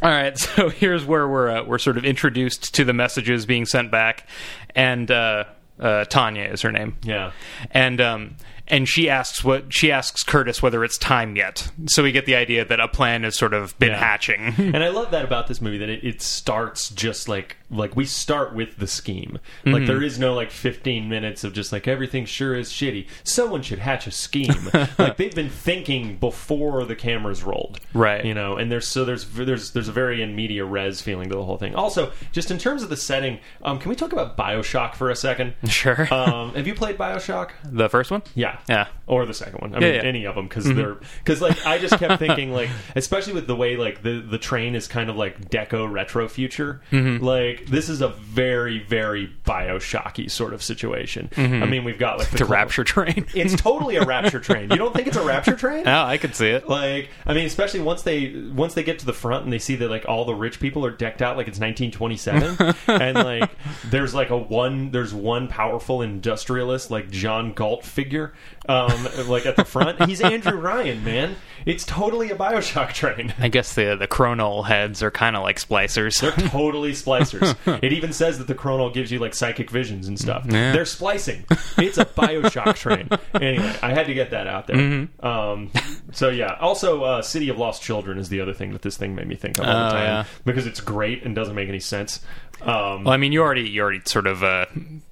[0.00, 3.66] All right, so here's where we're uh, we're sort of introduced to the messages being
[3.66, 4.28] sent back,
[4.74, 5.44] and uh,
[5.80, 6.96] uh, Tanya is her name.
[7.02, 7.32] Yeah.
[7.72, 8.36] and um,
[8.70, 11.70] and she asks what she asks Curtis whether it's time yet.
[11.86, 13.98] So we get the idea that a plan has sort of been Yeah.
[13.98, 14.54] hatching.
[14.58, 18.04] And I love that about this movie that it, it starts just like like we
[18.04, 19.38] start with the scheme.
[19.60, 19.72] Mm-hmm.
[19.72, 23.06] Like there is no like 15 minutes of just like everything sure is shitty.
[23.24, 24.70] Someone should hatch a scheme.
[24.98, 27.80] like they've been thinking before the cameras rolled.
[27.92, 28.24] Right.
[28.24, 31.36] You know, and there's so there's there's there's a very in media res feeling to
[31.36, 31.74] the whole thing.
[31.74, 35.16] Also, just in terms of the setting, um, can we talk about BioShock for a
[35.16, 35.54] second?
[35.68, 36.12] sure.
[36.12, 37.50] Um, have you played BioShock?
[37.64, 38.22] the first one.
[38.34, 38.58] Yeah.
[38.68, 38.88] Yeah.
[39.06, 39.74] Or the second one.
[39.74, 39.98] I Yeah, mean, yeah.
[40.00, 40.06] Mm-hmm.
[40.08, 43.56] any of them because they're because like I just kept thinking like, especially with the
[43.56, 46.80] way like the the train is kind of like deco retro future.
[46.90, 47.24] Mm-hmm.
[47.24, 51.30] Like this is a very very Bioshocky sort of situation.
[51.36, 53.26] I mean, we've got like The clo- Rapture Train.
[53.34, 54.70] It's totally a rapture train.
[54.70, 55.82] You don't think it's a rapture train?
[55.86, 56.68] oh, I could see it.
[56.68, 59.76] Like, I mean, especially once they once they get to the front and they see
[59.76, 63.50] that like all the rich people are decked out like it's 1927, and like
[63.90, 68.34] there's like a one there's one powerful industrialist like John Galt figure,
[68.68, 70.04] um, like at the front.
[70.06, 71.36] He's Andrew Ryan, man.
[71.64, 73.34] It's totally a Bioshock train.
[73.38, 76.20] I guess the the Kronole heads are kind of like splicers.
[76.20, 77.47] They're totally splicers.
[77.82, 80.44] it even says that the Kronole gives you like psychic visions and stuff.
[80.48, 80.72] Yeah.
[80.72, 81.44] They're splicing.
[81.76, 83.08] It's a Bioshock train.
[83.34, 84.76] Anyway, I had to get that out there.
[84.76, 85.26] Mm-hmm.
[85.26, 85.70] Um,
[86.12, 86.56] so yeah.
[86.60, 89.34] Also, uh, City of Lost Children is the other thing that this thing made me
[89.36, 90.24] think of all Oh, the time yeah.
[90.44, 92.20] because it's great and doesn't make any sense.
[92.60, 94.66] Um, well, I mean, you already you already sort of uh,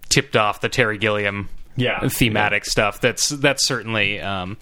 [0.09, 2.09] tipped off the Terry Gilliam Yeah.
[2.09, 3.01] thematic stuff.
[3.01, 4.21] That's that's certainly.
[4.21, 4.57] Um,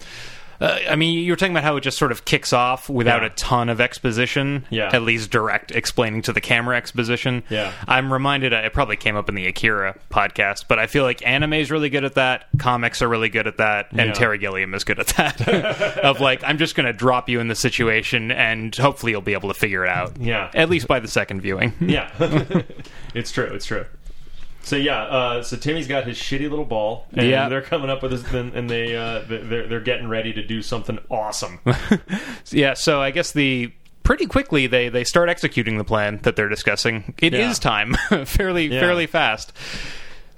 [0.61, 3.21] uh, I mean, you were talking about how it just sort of kicks off without
[3.21, 3.27] Yeah.
[3.27, 4.65] a ton of exposition.
[4.69, 4.89] Yeah.
[4.93, 7.43] At least direct explaining to the camera exposition.
[7.49, 7.71] Yeah.
[7.87, 8.53] I'm reminded.
[8.53, 11.71] uh, It probably came up in the Akira podcast, but I feel like anime is
[11.71, 12.45] really good at that.
[12.57, 14.13] Comics are really good at that, and Yeah.
[14.13, 15.47] Terry Gilliam is good at that.
[15.99, 19.33] of like, I'm just going to drop you in the situation, and hopefully you'll be
[19.33, 20.17] able to figure it out.
[20.19, 20.49] Yeah.
[20.53, 21.73] At least by the second viewing.
[21.79, 22.09] yeah.
[23.13, 23.45] it's true.
[23.45, 23.85] It's true.
[24.65, 27.47] So yeah, uh, so Timmy's got his shitty little ball, and Yeah.
[27.49, 30.61] they're coming up with this, and and they uh, they're they're getting ready to do
[30.61, 31.59] something awesome.
[32.51, 33.71] Yeah, so I guess the
[34.03, 37.13] pretty quickly they they start executing the plan that they're discussing.
[37.19, 37.69] It is Yeah.
[37.69, 37.93] time,
[38.25, 38.79] fairly Yeah.
[38.79, 39.53] fairly fast.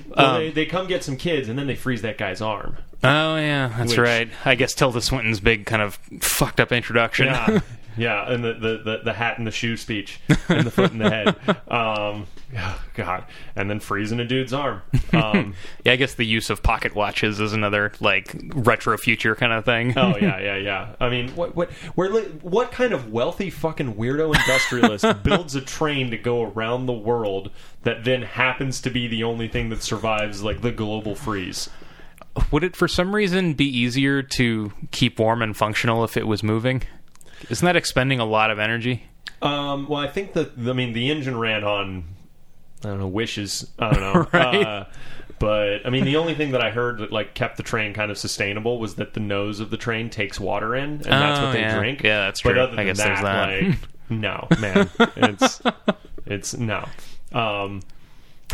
[0.10, 2.78] Well, Um, they, they come get some kids, and then they freeze that guy's arm.
[3.04, 4.30] Oh yeah, that's Which- right.
[4.46, 7.28] I guess Tilda Swinton's big kind of fucked up introduction.
[7.28, 7.60] Yeah,
[7.98, 11.02] yeah, and the, the, the, the hat and the shoe speech, and the foot and
[11.02, 11.36] the head.
[11.68, 14.82] Um, oh, God, and then freezing a dude's arm.
[15.12, 19.52] Um, yeah, I guess the use of pocket watches is another like retro future kind
[19.52, 19.98] of thing.
[19.98, 20.96] oh yeah, yeah, yeah.
[21.00, 25.62] I mean, what what where, li- what kind of wealthy fucking weirdo industrialist builds a
[25.62, 27.52] train to go around the world
[27.84, 31.70] that then happens to be the only thing that survives like the global freeze?
[32.52, 36.44] Would it for some reason be easier to keep warm and functional if it was
[36.44, 36.84] moving?
[37.50, 39.04] Isn't that expending a lot of energy?
[39.42, 42.06] Um, well, I think that I mean the engine ran on
[42.84, 43.70] I don't know wishes.
[43.80, 44.28] I don't know.
[44.34, 44.66] Right.
[44.66, 44.86] Uh,
[45.40, 48.10] but I mean, the only thing that I heard that like kept the train kind
[48.10, 51.44] of sustainable was that the nose of the train takes water in, and that's Oh,
[51.46, 51.78] what they yeah.
[51.78, 52.02] drink.
[52.04, 52.52] Yeah, that's true.
[52.54, 53.64] But other I than guess that, there's that.
[53.64, 53.78] like,
[54.10, 55.62] no, man, it's
[56.26, 56.88] it's no.
[57.34, 57.82] Um,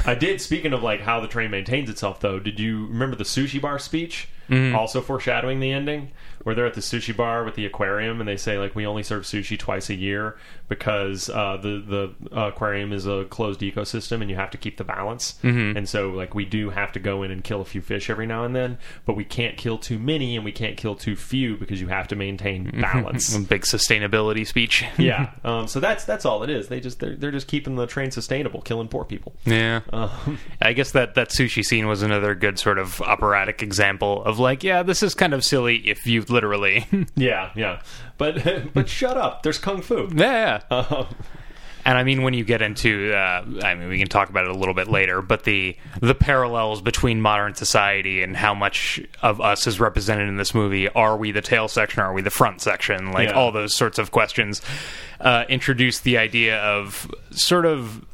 [0.05, 0.41] I did.
[0.41, 3.79] Speaking of like how the train maintains itself, though, did you remember the sushi bar
[3.79, 4.27] speech?
[4.53, 4.75] Mm-hmm.
[4.75, 6.11] Also foreshadowing the ending,
[6.43, 9.03] where they're at the sushi bar with the aquarium, and they say like we only
[9.03, 10.37] serve sushi twice a year
[10.67, 14.83] because uh, the the aquarium is a closed ecosystem, and you have to keep the
[14.83, 15.35] balance.
[15.43, 15.77] Mm-hmm.
[15.77, 18.25] And so like we do have to go in and kill a few fish every
[18.25, 21.57] now and then, but we can't kill too many, and we can't kill too few
[21.57, 23.35] because you have to maintain balance.
[23.37, 24.85] Big sustainability speech.
[24.97, 25.31] yeah.
[25.43, 26.69] Um, so that's that's all it is.
[26.69, 29.33] They just they're, they're just keeping the train sustainable, killing poor people.
[29.45, 29.81] Yeah.
[29.91, 34.39] Um, I guess that that sushi scene was another good sort of operatic example of
[34.43, 36.85] like, yeah, this is kind of silly if you literally.
[37.15, 37.81] yeah, yeah.
[38.19, 39.41] But but shut up.
[39.43, 40.09] There's kung fu.
[40.13, 40.61] yeah.
[40.69, 41.07] Um,
[41.85, 44.51] And I mean, when you get into, uh, I mean, we can talk about it
[44.51, 49.41] a little bit later, but the the parallels between modern society and how much of
[49.41, 50.87] us is represented in this movie.
[50.87, 52.01] Are we the tail section?
[52.01, 53.11] Are we the front section?
[53.11, 53.35] Like Yeah.
[53.35, 54.61] all those sorts of questions.
[55.19, 58.05] Uh, introduce the idea of sort of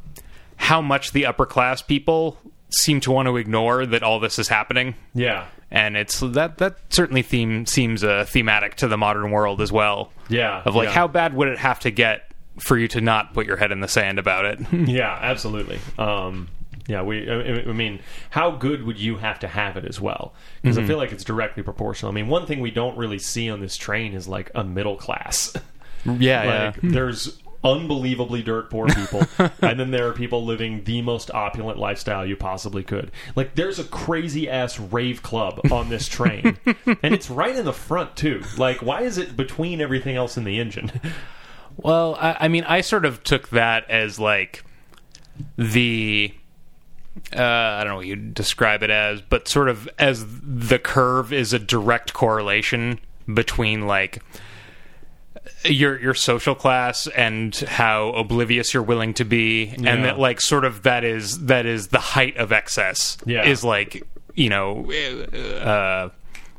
[0.56, 2.38] how much the upper class people
[2.70, 5.46] seem to want to ignore that all this is happening yeah.
[5.70, 10.12] And it's that that certainly theme seems uh, thematic to the modern world as well.
[10.28, 10.94] Yeah, of like yeah.
[10.94, 13.80] how bad would it have to get for you to not put your head in
[13.80, 14.60] the sand about it?
[14.72, 15.78] Yeah, absolutely.
[15.98, 16.48] Um,
[16.86, 17.30] yeah, we.
[17.30, 20.34] I, I mean, how good would you have to have it as well?
[20.62, 22.10] Because I feel like it's directly proportional.
[22.10, 24.96] I mean, one thing we don't really see on this train is like a middle
[24.96, 25.54] class.
[26.04, 29.22] yeah, like there's unbelievably dirt poor people
[29.60, 33.78] and then there are people living the most opulent lifestyle you possibly could like there's
[33.78, 36.56] a crazy ass rave club on this train
[37.02, 40.44] and it's right in the front too like why is it between everything else in
[40.44, 40.90] the engine
[41.82, 44.64] Well, I, I mean, I sort of took that as like
[45.56, 46.34] the.
[47.34, 51.32] Uh, I don't know what you'd describe it as, but sort of as the curve
[51.32, 53.00] is a direct correlation
[53.32, 54.22] between like
[55.64, 59.92] your your social class and how oblivious you're willing to be, Yeah.
[59.94, 63.16] and that like sort of that is that is the height of excess.
[63.26, 63.44] Yeah.
[63.46, 64.02] is like
[64.34, 66.08] you know, uh,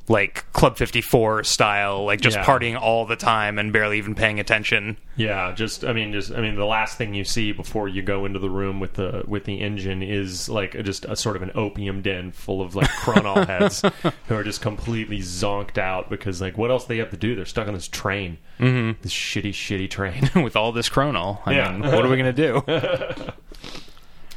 [0.08, 2.46] like Club Fifty Four style, like just Yeah.
[2.46, 4.98] partying all the time and barely even paying attention.
[5.16, 8.26] Yeah, just I mean, just I mean, the last thing you see before you go
[8.26, 11.42] into the room with the with the engine is like a, just a sort of
[11.44, 13.82] an opium den full of like Kronole heads
[14.28, 17.36] who are just completely zonked out because like what else they have to do?
[17.36, 19.02] They're stuck on this train, mm-hmm.
[19.02, 20.30] this shitty, shitty train.
[20.44, 21.40] with all this Kronole.
[21.46, 21.72] I Yeah.
[21.78, 22.64] mean, what are we gonna do?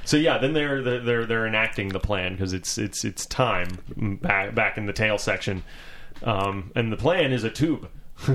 [0.04, 3.68] so yeah, then they're they're they're, they're enacting the plan because it's it's it's time
[4.22, 5.62] back back in the tail section,
[6.22, 7.88] um, and the plan is a tube.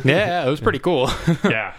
[0.03, 1.09] yeah, it was pretty cool.
[1.43, 1.73] yeah,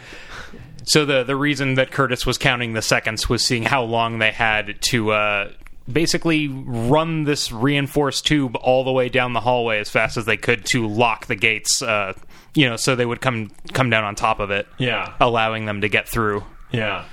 [0.84, 4.32] so the the reason that Curtis was counting the seconds was seeing how long they
[4.32, 5.12] had to.
[5.12, 5.52] Uh,
[5.90, 10.36] Basically, run this reinforced tube all the way down the hallway as fast as they
[10.36, 11.82] could to lock the gates.
[11.82, 12.12] Uh,
[12.54, 15.14] you know, so they would come come down on top of it, yeah.
[15.18, 16.44] allowing them to get through.
[16.70, 17.06] Yeah.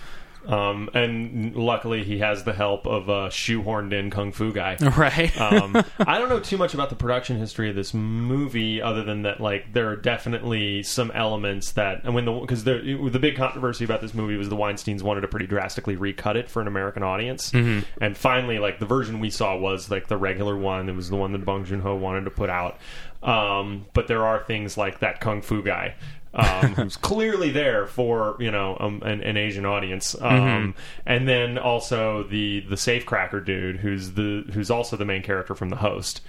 [0.47, 4.77] Um, and luckily, he has the help of a shoehorned in kung fu guy.
[4.97, 5.39] Right.
[5.39, 9.23] um, I don't know too much about the production history of this movie, other than
[9.23, 13.35] that, like there are definitely some elements that, and when the because the the big
[13.35, 16.67] controversy about this movie was the Weinstein's wanted to pretty drastically recut it for an
[16.67, 20.89] American audience, and finally, like the version we saw was like the regular one.
[20.89, 22.77] It was the one that Bong Joon Ho wanted to put out.
[23.23, 25.95] Um, but there are things like that kung fu guy
[26.37, 31.57] um, who's clearly there for you know um, an, an Asian audience, um, and then
[31.57, 36.21] also the the safecracker dude who's the who's also the main character from the host,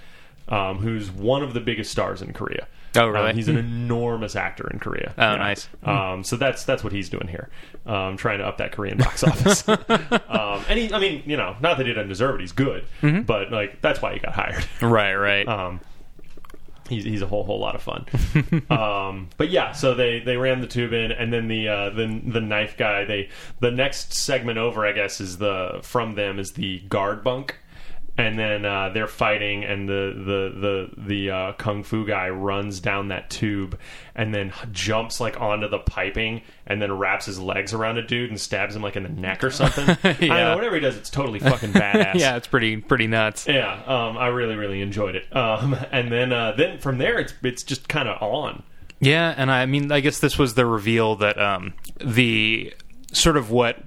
[0.49, 2.67] um, who's one of the biggest stars in Korea.
[2.95, 3.29] Oh, really?
[3.29, 5.13] Um, he's an enormous actor in Korea.
[5.15, 5.69] Oh, nice.
[5.83, 7.49] Um, so that's that's what he's doing here,
[7.85, 9.67] um, trying to up that Korean box office.
[9.69, 12.41] um, and he, I mean, you know, not that he doesn't deserve it.
[12.41, 12.85] He's good,
[13.27, 14.65] but like that's why he got hired.
[14.81, 15.13] right.
[15.13, 15.79] Right.
[16.89, 18.05] He's, he's a whole whole lot of fun.
[18.69, 22.21] um, but yeah, so they, they ran the tube in, and then the uh, the
[22.25, 23.05] the knife guy.
[23.05, 27.57] They the next segment over, I guess, is the from them is the guard bunk.
[28.19, 32.81] And then uh, they're fighting, and the the the the uh, kung fu guy runs
[32.81, 33.79] down that tube,
[34.13, 38.29] and then jumps like onto the piping, and then wraps his legs around a dude
[38.29, 39.89] and stabs him like in the neck or something.
[40.03, 40.43] I don't Yeah.
[40.49, 42.15] know, whatever he does, it's totally fucking badass.
[42.15, 43.47] yeah, it's pretty pretty nuts.
[43.47, 45.33] Yeah, um, I really, really enjoyed it.
[45.33, 48.63] Um, and then, uh, then from there, it's it's just kind of on.
[48.99, 52.73] Yeah, and I mean, I guess this was the reveal that um, the
[53.13, 53.77] sort of what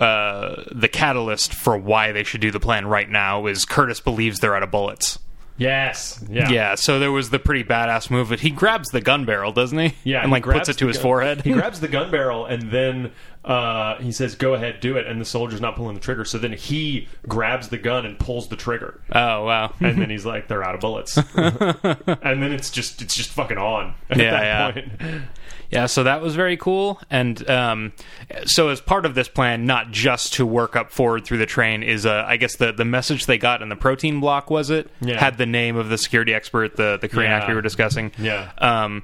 [0.00, 4.40] uh, the catalyst for why they should do the plan right now is Curtis believes
[4.40, 5.18] they're out of bullets.
[5.58, 6.24] Yes.
[6.30, 6.48] Yeah.
[6.48, 9.94] Yeah, so there was the pretty badass move he grabs the gun barrel, doesn't he?
[10.04, 11.42] Yeah, and like puts it to his gun- forehead.
[11.42, 13.12] He grabs the gun barrel and then
[13.44, 16.38] uh, he says, "Go ahead, do it." And the soldier's not pulling the trigger, so
[16.38, 19.02] then he grabs the gun and pulls the trigger.
[19.12, 19.74] oh wow!
[19.80, 23.58] And then he's like, "They're out of bullets." and then it's just it's just fucking
[23.58, 24.72] on at Yeah, that yeah.
[25.10, 25.22] point.
[25.70, 27.00] Yeah, so that was very cool.
[27.10, 27.92] And um,
[28.44, 31.82] so, as part of this plan, not just to work up forward through the train,
[31.82, 34.90] is uh, I guess the, the message they got in the protein block was it
[35.00, 35.18] Yeah.
[35.20, 37.36] had the name of the security expert, the the Korean Yeah.
[37.38, 38.12] actor we were discussing.
[38.18, 38.50] Yeah.
[38.58, 39.02] Um,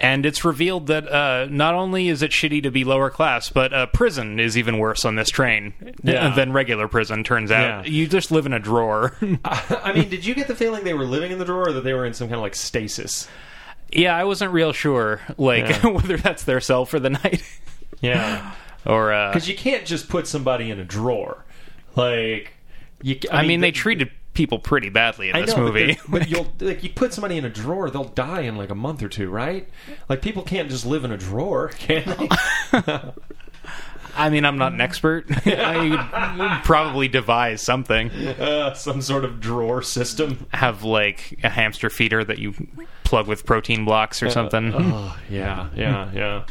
[0.00, 3.72] and it's revealed that uh, not only is it shitty to be lower class, but
[3.72, 5.72] uh, prison is even worse on this train
[6.04, 6.28] Yeah.
[6.36, 7.24] than regular prison.
[7.24, 7.90] Turns out, Yeah.
[7.90, 9.16] you just live in a drawer.
[9.44, 11.82] I mean, did you get the feeling they were living in the drawer, or that
[11.82, 13.26] they were in some kind of like stasis?
[13.92, 15.86] Yeah, I wasn't real sure, like Yeah.
[15.90, 17.42] whether that's their cell for the night
[18.00, 18.52] Yeah,
[18.86, 19.12] or.
[19.12, 21.44] Uh, because you can't just put somebody in a drawer.
[21.96, 22.52] Like,
[23.02, 23.18] you.
[23.32, 25.98] I, mean, they the- treated people pretty badly in I this know, movie.
[26.08, 28.70] But, they're- but you'll like you put somebody in a drawer, they'll die in like
[28.70, 29.68] a month or two, right?
[30.08, 32.28] Like people can't just live in a drawer, can they?
[34.16, 35.26] I mean, I'm not an expert.
[35.46, 38.10] I would probably devise something.
[38.10, 40.46] uh, some sort of drawer system.
[40.52, 42.54] Have like a hamster feeder that you
[43.04, 44.72] plug with protein blocks or something.
[44.74, 46.44] Oh yeah, yeah, yeah.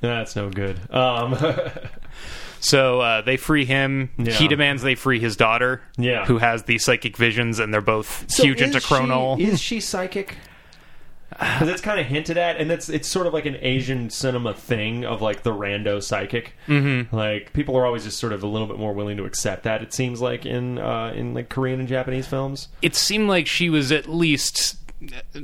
[0.00, 0.78] That's no good.
[0.92, 1.36] Um,
[2.58, 4.10] So uh, they free him.
[4.18, 4.32] Yeah.
[4.32, 6.24] He demands they free his daughter, Yeah.
[6.24, 8.86] who has the psychic visions, and they're both so huge is into she-
[9.38, 10.36] Is she psychic?
[11.38, 14.54] Because it's kind of hinted at, and it's it's sort of like an Asian cinema
[14.54, 16.54] thing of like the rando psychic.
[16.66, 17.14] Mm-hmm.
[17.14, 19.82] Like people are always just sort of a little bit more willing to accept that.
[19.82, 22.68] It seems like in uh, in like Korean and Japanese films.
[22.82, 24.76] it seemed like she was at least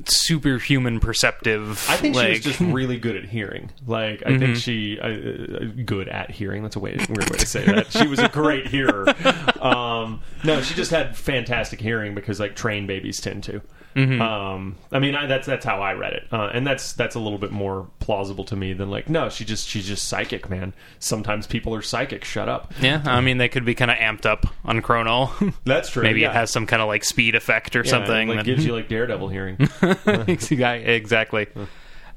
[0.07, 1.85] superhuman perceptive.
[1.89, 3.71] I think like, she was just really good at hearing.
[3.87, 6.63] Like I think she uh, uh, good at hearing.
[6.63, 7.93] That's a way weird way to say that.
[7.93, 9.07] She was a great hearer.
[9.63, 13.63] Um, no, she just had fantastic hearing because like trained babies tend to.
[13.95, 17.21] Um, I mean, I, that's that's how I read it, uh, and that's that's a
[17.21, 20.73] little bit more plausible to me than like no, she just she's just psychic, man.
[20.99, 22.25] Sometimes people are psychic.
[22.25, 22.73] Shut up.
[22.81, 25.55] Yeah, I mean, they could be kind of amped up on Kronole.
[25.65, 26.03] That's true.
[26.03, 26.31] Maybe yeah.
[26.31, 28.29] it has some kind of like speed effect or Yeah, something.
[28.29, 29.57] Like gives you like daredevil hearing.
[31.03, 31.49] Exactly.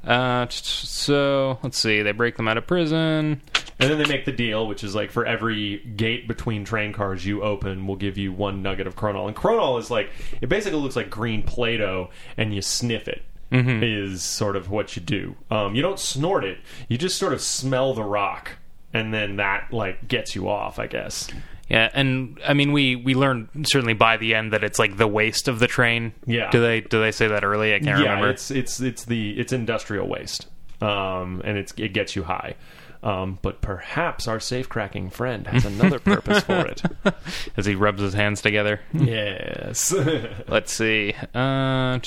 [0.05, 2.01] Uh, so let's see.
[2.01, 3.41] They break them out of prison.
[3.77, 7.25] And then they make the deal, which is like for every gate between train cars
[7.25, 9.27] you open, we'll give you one nugget of Kronole.
[9.27, 13.23] And Kronole is like, it basically looks like green Play Doh, and you sniff it,
[13.51, 15.35] is sort of what you do.
[15.51, 18.51] Um, you don't snort it, you just sort of smell the rock,
[18.93, 21.27] and then that like gets you off, I guess.
[21.69, 25.07] Yeah, and I mean, we we learned certainly by the end that it's like the
[25.07, 26.13] waste of the train.
[26.25, 26.51] Yeah.
[26.51, 27.73] Do they do they say that early?
[27.73, 28.29] I can't yeah, remember.
[28.29, 30.47] it's it's it's the it's industrial waste,
[30.81, 32.55] um, and it's it gets you high.
[33.03, 36.81] Um, but perhaps our safe cracking friend has another purpose for it.
[37.57, 38.79] As he rubs his hands together.
[38.93, 39.93] Yes.
[40.47, 41.13] Let's see.
[41.33, 41.99] Uh,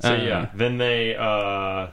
[0.00, 1.88] So Uh, yeah, then they uh,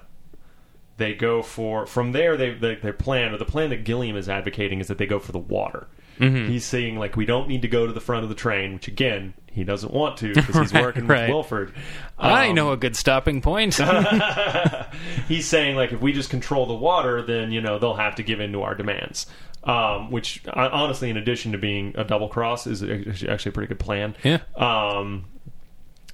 [0.98, 2.38] they go for from there.
[2.38, 5.20] They, they their plan or the plan that Gilliam is advocating is that they go
[5.20, 5.88] for the water.
[6.20, 6.50] Mm-hmm.
[6.52, 8.88] He's saying like we don't need to go to the front of the train, which
[8.88, 11.22] again he doesn't want to because he's Right, working right.
[11.24, 11.74] with Wilford.
[12.18, 13.76] I Um, know a good stopping point.
[15.28, 18.24] he's saying like if we just control the water, then you know they'll have to
[18.24, 19.26] give in to our demands.
[19.64, 23.68] Um, which uh, honestly, in addition to being a double cross, is actually a pretty
[23.68, 24.16] good plan.
[24.24, 24.40] Yeah.
[24.56, 25.26] Um,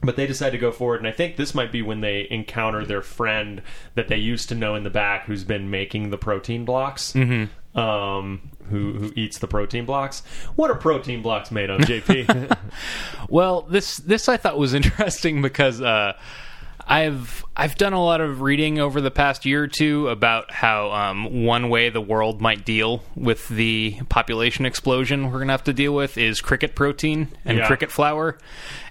[0.02, 2.86] but they decide to go forward, and I think this might be when they encounter
[2.86, 3.62] their friend
[3.96, 7.14] that they used to know in the back, who's been making the protein blocks.
[7.14, 7.78] Mm-hmm.
[7.80, 10.22] Um, who who eats the protein blocks?
[10.56, 12.58] What are protein blocks made of, JP?
[13.30, 16.14] Well, this this I thought was interesting because uh,
[16.88, 20.92] I've I've done a lot of reading over the past year or two about how
[20.92, 25.64] um, one way the world might deal with the population explosion we're going to have
[25.66, 27.68] to deal with is cricket protein and Yeah.
[27.68, 28.38] cricket flour,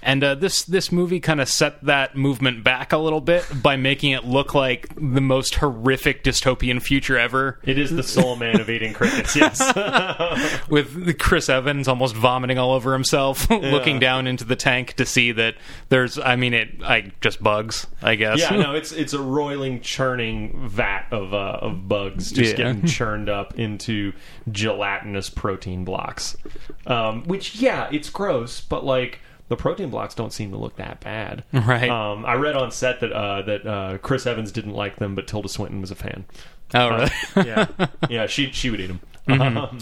[0.02, 3.76] and uh, this this movie kind of set that movement back a little bit by
[3.76, 7.58] making it look like the most horrific dystopian future ever.
[7.64, 9.34] it is the soul man of eating crickets.
[9.44, 10.60] Yes.
[10.70, 15.32] with Chris Evans almost vomiting all over himself, looking down into the tank to see
[15.32, 15.56] that
[15.90, 18.38] there's, I mean, it, I just bugs, I guess.
[18.38, 22.72] Yeah, no, it's it's a roiling, churning vat of uh, of bugs just Yeah.
[22.72, 24.12] getting churned up into
[24.50, 26.36] gelatinous protein blocks.
[26.86, 31.00] Um, which, yeah, it's gross, but like the protein blocks don't seem to look that
[31.00, 31.44] bad.
[31.52, 31.90] Right.
[31.90, 35.26] Um, I read on set that uh, that uh, Chris Evans didn't like them, but
[35.26, 36.24] Tilda Swinton was a fan.
[36.74, 36.90] oh,
[37.36, 37.46] really?
[37.48, 37.66] yeah,
[38.08, 39.00] yeah, she she would eat them.
[39.28, 39.56] Mm-hmm.
[39.58, 39.78] Um,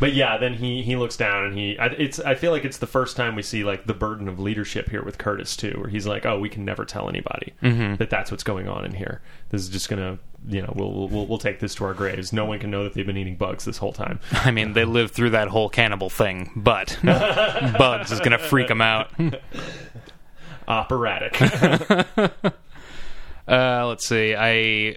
[0.00, 2.78] but yeah, then he he looks down and he I, it's I feel like it's
[2.78, 5.88] the first time we see like the burden of leadership here with Curtis too, where
[5.88, 9.20] he's like, oh, we can never tell anybody that that's what's going on in here.
[9.50, 12.32] This is just gonna you know we'll we'll we'll take this to our graves.
[12.32, 14.20] No one can know that they've been eating bugs this whole time.
[14.32, 18.68] I mean, they lived through that whole cannibal thing, but Bugs is going to freak
[18.68, 19.10] them out.
[20.68, 21.40] Operatic.
[23.48, 24.34] Uh, let's see.
[24.36, 24.96] I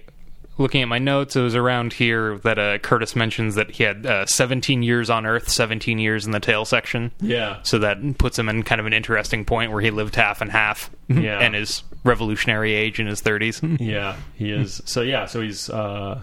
[0.62, 1.36] looking at my notes.
[1.36, 5.26] It was around here that uh, Curtis mentions that he had uh, 17 years on
[5.26, 7.12] Earth, 17 years in the tail section.
[7.20, 7.60] yeah.
[7.64, 10.52] So that puts him in kind of an interesting point where he lived half and
[10.52, 11.40] half, Yeah.
[11.40, 13.80] and his revolutionary age in his 30s.
[13.82, 14.82] Yeah, he is.
[14.86, 16.22] So yeah, so he's uh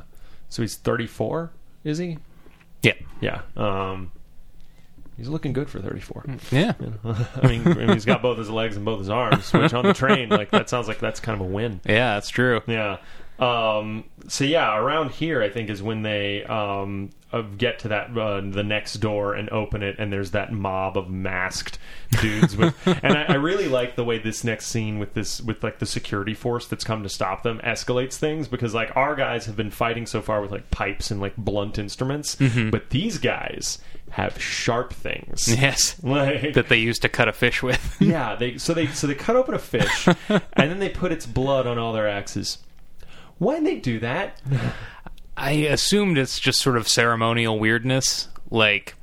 [0.49, 1.51] so he's 34,
[1.84, 2.18] is he?
[2.82, 3.43] yeah, Yeah.
[3.57, 4.12] Um
[5.16, 6.24] he's looking good for 34.
[6.53, 6.72] yeah.
[7.43, 9.84] I mean, I mean, he's got both his legs and both his arms, which on
[9.84, 11.80] the train, like that sounds like that's kind of a win.
[11.84, 12.61] Yeah, that's true.
[12.68, 12.99] Yeah.
[13.39, 18.16] Um, so yeah, around here, I think is when they um, uh, get to that
[18.16, 21.78] uh, the next door and open it, and there's that mob of masked
[22.20, 22.57] dudes.
[22.57, 25.78] With, and I, I really like the way this next scene with this with like
[25.78, 29.57] the security force that's come to stop them escalates things because like our guys have
[29.57, 32.36] been fighting so far with like pipes and like blunt instruments,
[32.70, 33.78] but these guys
[34.11, 35.47] have sharp things.
[35.49, 35.97] Yes.
[36.03, 37.97] Like, That they used to cut a fish with.
[38.01, 41.26] yeah, they so they so they cut open a fish and then they put its
[41.26, 42.59] blood on all their axes.
[43.39, 44.41] Why'd they do that?
[45.36, 48.28] I assumed it's just sort of ceremonial weirdness.
[48.51, 48.97] Like,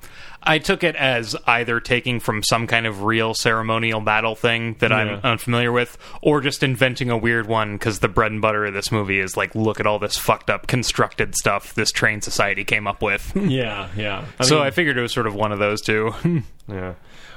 [0.43, 4.91] I took it as either taking from some kind of real ceremonial battle thing that
[4.91, 4.97] Yeah.
[4.97, 8.73] I'm unfamiliar with, or just inventing a weird one because the bread and butter of
[8.73, 12.63] this movie is like, look at all this fucked up constructed stuff this train society
[12.65, 13.31] came up with.
[13.55, 14.25] Yeah, yeah.
[14.39, 16.13] I so mean, I figured it was sort of one of those two.
[16.67, 16.95] yeah.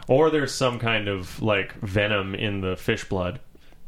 [0.09, 3.41] Or there's some kind of like venom in the fish blood.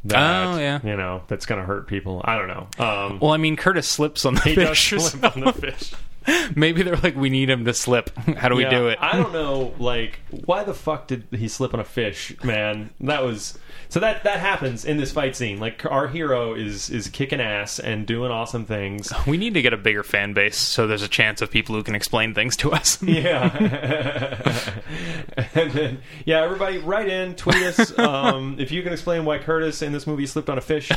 [0.04, 0.80] That, Oh, yeah.
[0.82, 2.22] You know, that's gonna hurt people.
[2.24, 2.68] I don't know.
[2.84, 5.92] Um, well, I mean, Curtis slips on the he does slip on the fish.
[6.54, 8.16] Maybe they're like, we need him to slip.
[8.18, 8.98] How do we Yeah, do it?
[9.00, 9.74] I don't know.
[9.78, 12.90] Like, why the fuck did he slip on a fish, man?
[13.00, 13.58] That was
[13.88, 15.58] so that that happens in this fight scene.
[15.58, 19.12] Like, our hero is is kicking ass and doing awesome things.
[19.26, 21.82] we need to get a bigger fan base so there's a chance of people who
[21.82, 22.98] can explain things to us.
[23.10, 23.50] Yeah.
[25.54, 27.98] and then, yeah, everybody write in, tweet us.
[27.98, 30.90] Um, if you can explain why Curtis in this movie slipped on a fish,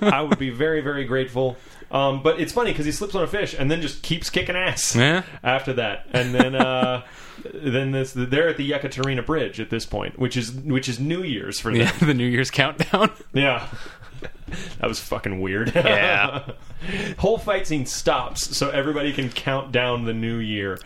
[0.00, 1.56] I would be very, very grateful.
[1.90, 4.56] Um, but it's funny because he slips on a fish and then just keeps kicking
[4.56, 5.22] ass Yeah.
[5.44, 6.06] after that.
[6.12, 7.02] And then, uh,
[7.54, 11.22] then this, they're at the Yekaterina Bridge at this point, which is which is New
[11.22, 11.82] Year's for them.
[11.82, 13.10] Yeah, the New Year's countdown.
[13.32, 13.68] Yeah.
[14.80, 15.72] That was fucking weird.
[15.74, 16.50] Yeah.
[17.18, 20.78] Whole fight scene stops so everybody can count down the new year.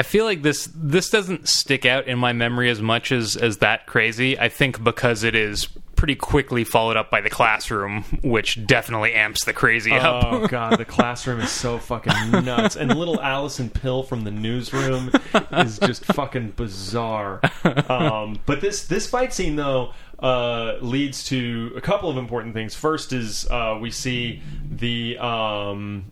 [0.00, 3.58] I feel like this this doesn't stick out in my memory as much as as
[3.58, 4.38] that crazy.
[4.38, 9.44] I think because it is pretty quickly followed up by the classroom, which definitely amps
[9.44, 10.24] the crazy up.
[10.24, 15.10] Oh god, the classroom is so fucking nuts, and little Allison Pill from the newsroom
[15.52, 17.42] is just fucking bizarre.
[17.62, 22.74] Um, but this this fight scene though uh, leads to a couple of important things.
[22.74, 25.18] First is uh, we see the.
[25.18, 26.06] Um,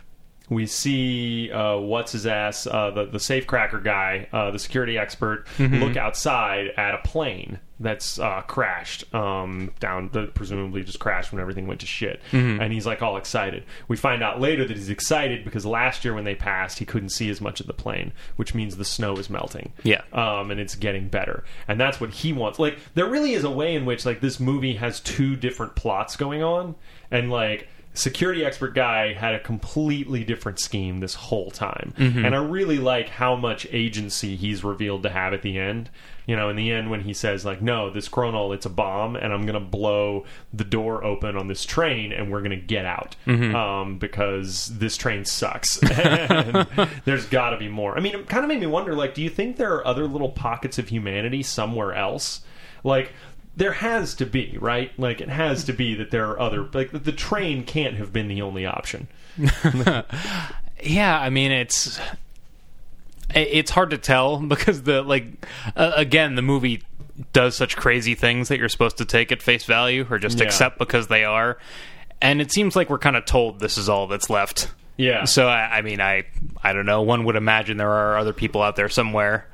[0.51, 5.47] we see uh, what's his ass, uh, the the safecracker guy, uh, the security expert,
[5.59, 11.41] look outside at a plane that's uh, crashed um, down, the, presumably just crashed when
[11.41, 13.63] everything went to shit, and he's like all excited.
[13.87, 17.11] We find out later that he's excited because last year when they passed, he couldn't
[17.11, 19.73] see as much of the plane, which means the snow is melting.
[19.85, 20.03] Yeah.
[20.13, 22.59] um, and it's getting better, and that's what he wants.
[22.59, 26.17] Like there really is a way in which like this movie has two different plots
[26.17, 26.75] going on,
[27.13, 27.69] and like
[27.99, 31.93] security expert guy had a completely different scheme this whole time.
[32.25, 35.91] And I really like how much agency he's revealed to have at the end.
[36.27, 39.17] You know, in the end when he says like, "No, this Kronole, it's a bomb
[39.17, 42.57] and I'm going to blow the door open on this train and we're going to
[42.57, 43.17] get out."
[43.55, 45.79] Um, because this train sucks.
[47.05, 47.97] there's got to be more.
[47.97, 50.07] I mean, it kind of made me wonder like, do you think there are other
[50.07, 52.43] little pockets of humanity somewhere else?
[52.85, 53.13] Like
[53.59, 54.91] there has to be, right?
[54.99, 58.29] Like it has to be that there are other like the train can't have been
[58.29, 59.09] the only option.
[60.81, 61.99] Yeah, I mean it's
[63.35, 65.45] it's hard to tell because the like
[65.77, 66.83] uh, again the movie
[67.33, 70.45] does such crazy things that you're supposed to take at face value or just Yeah.
[70.47, 71.59] accept because they are.
[72.23, 74.71] And it seems like we're kind of told this is all that's left.
[74.97, 75.25] Yeah.
[75.25, 76.25] So I, I mean, I
[76.63, 77.03] I don't know.
[77.03, 79.49] One would imagine there are other people out there somewhere.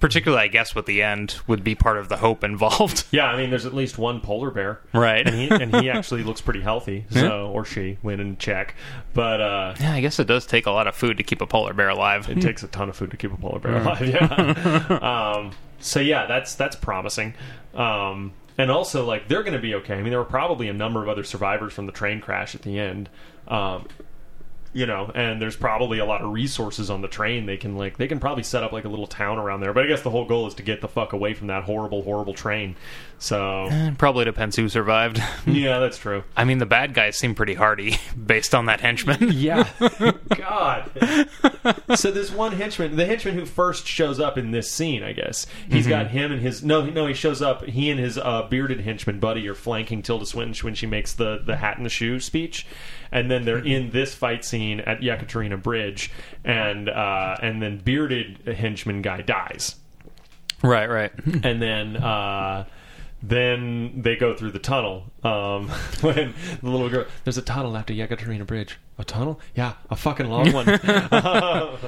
[0.00, 3.04] Particularly, I guess, with the end would be part of the hope involved.
[3.10, 5.26] Yeah, I mean, there's at least one polar bear, Right.
[5.26, 7.04] And he and he actually looks pretty healthy.
[7.10, 8.74] So, or she, we didn't check,
[9.14, 11.46] but uh, Yeah, I guess it does take a lot of food to keep a
[11.46, 12.28] polar bear alive.
[12.28, 14.06] it takes a ton of food to keep a polar bear alive.
[14.06, 15.34] Yeah.
[15.36, 17.34] um, so yeah, that's that's promising.
[17.74, 19.94] Um, and also, like, they're going to be okay.
[19.94, 22.62] I mean, there were probably a number of other survivors from the train crash at
[22.62, 23.08] the end.
[23.46, 23.86] Um,
[24.78, 27.46] you know, and there's probably a lot of resources on the train.
[27.46, 29.72] They can like they can probably set up like a little town around there.
[29.72, 32.02] But I guess the whole goal is to get the fuck away from that horrible,
[32.02, 32.76] horrible train.
[33.18, 35.20] So Eh, Probably depends who survived.
[35.46, 36.22] yeah, that's true.
[36.36, 39.32] I mean, the bad guys seem pretty hardy based on that henchman.
[39.38, 39.68] Yeah.
[40.36, 40.90] God.
[41.96, 45.46] so this one henchman, the henchman who first shows up in this scene, I guess.
[45.70, 47.06] He's got him and his no, no.
[47.06, 47.64] He shows up.
[47.64, 51.40] He and his uh, bearded henchman buddy are flanking Tilda Swinton when she makes the
[51.44, 52.66] the hat and the shoe speech,
[53.12, 56.10] and then they're in this fight scene at Yekaterina Bridge,
[56.44, 59.76] and uh, and then bearded henchman guy dies
[60.62, 61.12] right, right.
[61.44, 62.64] and then uh,
[63.22, 65.04] then they go through the tunnel.
[65.22, 65.68] Um,
[66.00, 68.78] when the little girl, there's a tunnel after Yekaterina Bridge.
[68.98, 69.40] A tunnel?
[69.54, 70.66] Yeah, a fucking long one.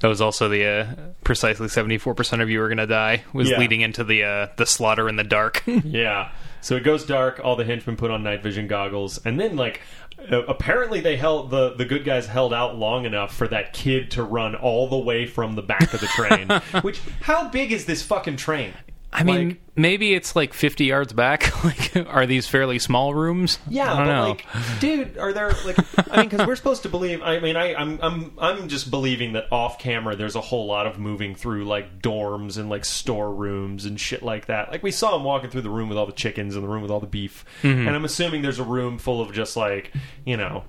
[0.00, 3.22] That was also the uh, precisely seventy four percent of you are going to die.
[3.34, 3.58] Was Yeah.
[3.58, 5.62] leading into the uh, the slaughter in the dark.
[5.66, 6.32] yeah.
[6.62, 7.38] So it goes dark.
[7.44, 9.82] All the henchmen put on night vision goggles, and then like.
[10.30, 14.10] Uh, apparently, they held the the good guys held out long enough for that kid
[14.12, 16.48] to run all the way from the back of the train.
[16.82, 18.72] Which, how big is this fucking train?
[19.12, 21.64] I mean, Like- maybe it's like fifty yards back.
[21.64, 23.58] like, are these fairly small rooms?
[23.68, 24.28] Yeah, I don't but know.
[24.28, 24.46] like,
[24.78, 25.78] dude, are there like?
[26.12, 27.20] I mean, because we're supposed to believe.
[27.20, 30.86] I mean, I, I'm, I'm, I'm just believing that off camera, there's a whole lot
[30.86, 34.70] of moving through like dorms and like storerooms and shit like that.
[34.70, 36.82] Like we saw him walking through the room with all the chickens and the room
[36.82, 37.86] with all the beef, Mm-hmm.
[37.88, 39.92] and I'm assuming there's a room full of just like
[40.24, 40.62] you know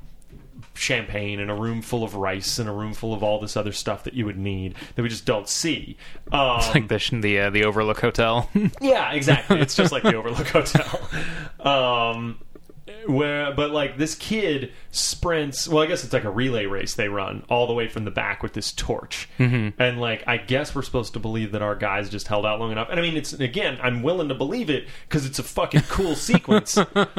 [0.73, 3.71] champagne and a room full of rice and a room full of all this other
[3.71, 5.97] stuff that you would need that we just don't see.
[6.31, 8.49] Um, like the the uh, the Overlook Hotel.
[8.81, 9.59] yeah, exactly.
[9.59, 11.09] It's just like the Overlook Hotel.
[11.59, 12.39] Um,
[13.07, 15.67] where, but like this kid sprints.
[15.67, 18.11] Well, I guess it's like a relay race they run all the way from the
[18.11, 19.81] back with this torch, mm-hmm.
[19.81, 22.71] and like I guess we're supposed to believe that our guys just held out long
[22.71, 22.87] enough.
[22.89, 26.15] And I mean, it's again, I'm willing to believe it because it's a fucking cool
[26.15, 26.77] sequence.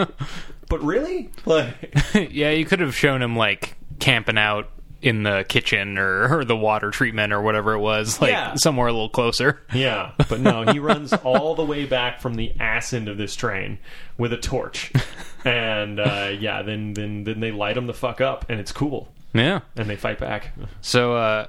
[0.73, 1.75] But really, like,
[2.33, 4.70] yeah, you could have shown him like camping out
[5.03, 8.55] in the kitchen or, or the water treatment or whatever it was, like Yeah.
[8.55, 9.61] somewhere a little closer.
[9.75, 10.12] yeah.
[10.31, 13.81] But no, he runs all the way back from the ass end of this train
[14.16, 14.93] with a torch,
[15.45, 19.12] and uh, yeah, then then then they light him the fuck up, and it's cool.
[19.35, 19.61] Yeah.
[19.77, 20.53] and they fight back.
[20.83, 21.47] So uh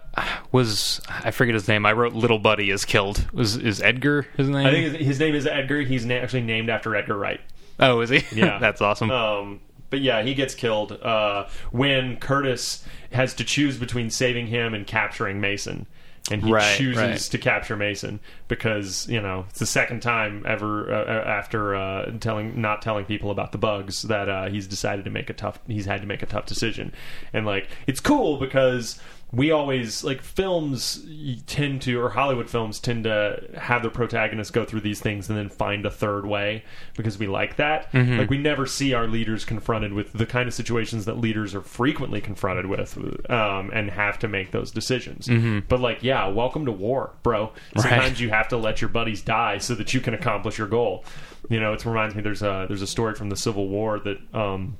[0.51, 1.85] was I forget his name.
[1.85, 3.25] I wrote Little Buddy is killed.
[3.33, 4.65] Was is Edgar his name?
[4.65, 5.81] I think his, his name is Edgar.
[5.81, 7.41] He's na- actually named after Edgar Wright.
[7.79, 8.23] Oh, is he?
[8.35, 8.59] Yeah.
[8.59, 9.11] That's awesome.
[9.11, 9.59] Um,
[9.89, 14.87] but yeah, he gets killed uh, when Curtis has to choose between saving him and
[14.87, 15.85] capturing Mason.
[16.31, 17.19] And he Right, chooses right.
[17.19, 18.19] to capture Mason
[18.53, 23.31] because you know it's the second time ever uh, after uh, telling not telling people
[23.31, 26.21] about the bugs that uh, he's decided to make a tough he's had to make
[26.21, 26.93] a tough decision
[27.33, 28.99] and like it's cool because
[29.31, 31.03] we always like films
[31.47, 35.35] tend to or Hollywood films tend to have their protagonists go through these things and
[35.35, 36.63] then find a third way
[36.95, 37.91] because we like that.
[38.19, 41.63] Like we never see our leaders confronted with the kind of situations that leaders are
[41.63, 42.95] frequently confronted with
[43.31, 45.27] um, and have to make those decisions.
[45.67, 47.51] But like, yeah, welcome to war, bro.
[47.81, 51.03] Sometimes you have to let your buddies die so that you can accomplish your goal.
[51.49, 52.21] You know, it reminds me.
[52.21, 54.17] There's a there's a story from the Civil War that.
[54.33, 54.77] Um,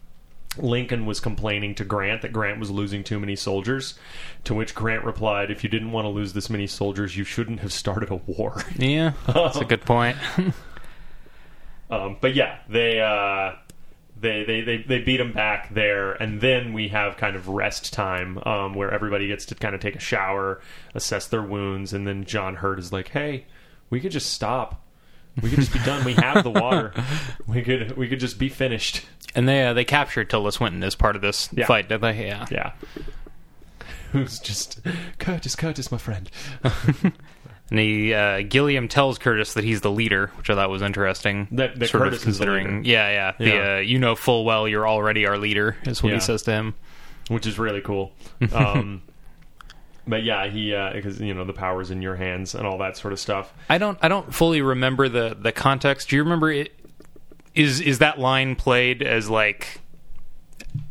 [0.55, 3.95] Lincoln was complaining to Grant that Grant was losing too many soldiers,
[4.43, 7.61] to which Grant replied, If you didn't want to lose this many soldiers, you shouldn't
[7.61, 8.61] have started a war.
[8.77, 9.13] yeah.
[9.25, 10.15] That's a good point.
[11.89, 13.55] Um, but yeah, they, uh,
[14.23, 17.93] they, they, they, they beat them back there, and then we have kind of rest
[17.93, 20.59] time um, where everybody gets to kind of take a shower,
[20.95, 23.45] assess their wounds, and then John Hurt is like, Hey,
[23.91, 24.81] we could just stop.
[25.41, 26.03] We could just be done.
[26.05, 26.93] We have the water.
[27.47, 29.05] We could we could just be finished.
[29.35, 31.65] and they uh, they captured Tilda Swinton as part of this Yeah.
[31.67, 32.25] fight, did they?
[32.27, 32.45] Yeah.
[32.51, 32.71] Yeah.
[34.11, 34.79] Who's just
[35.19, 36.29] Curtis, Curtis, my friend.
[37.69, 41.47] And he uh, Gilliam tells Curtis that he's the leader, which I thought was interesting.
[41.51, 42.89] That- that sort Curtis of is the considering, leader.
[42.89, 43.75] yeah, yeah, the Yeah.
[43.75, 46.15] uh, you know full well you're already our leader is what Yeah.
[46.15, 46.75] he says to him.
[47.29, 48.11] which is really cool.
[48.53, 49.01] Um,
[50.05, 53.13] but yeah, he because you know the power's in your hands and all that sort
[53.13, 53.53] of stuff.
[53.69, 56.09] I don't I don't fully remember the the context.
[56.09, 56.73] Do you remember it?
[57.55, 59.79] Is is that line played as like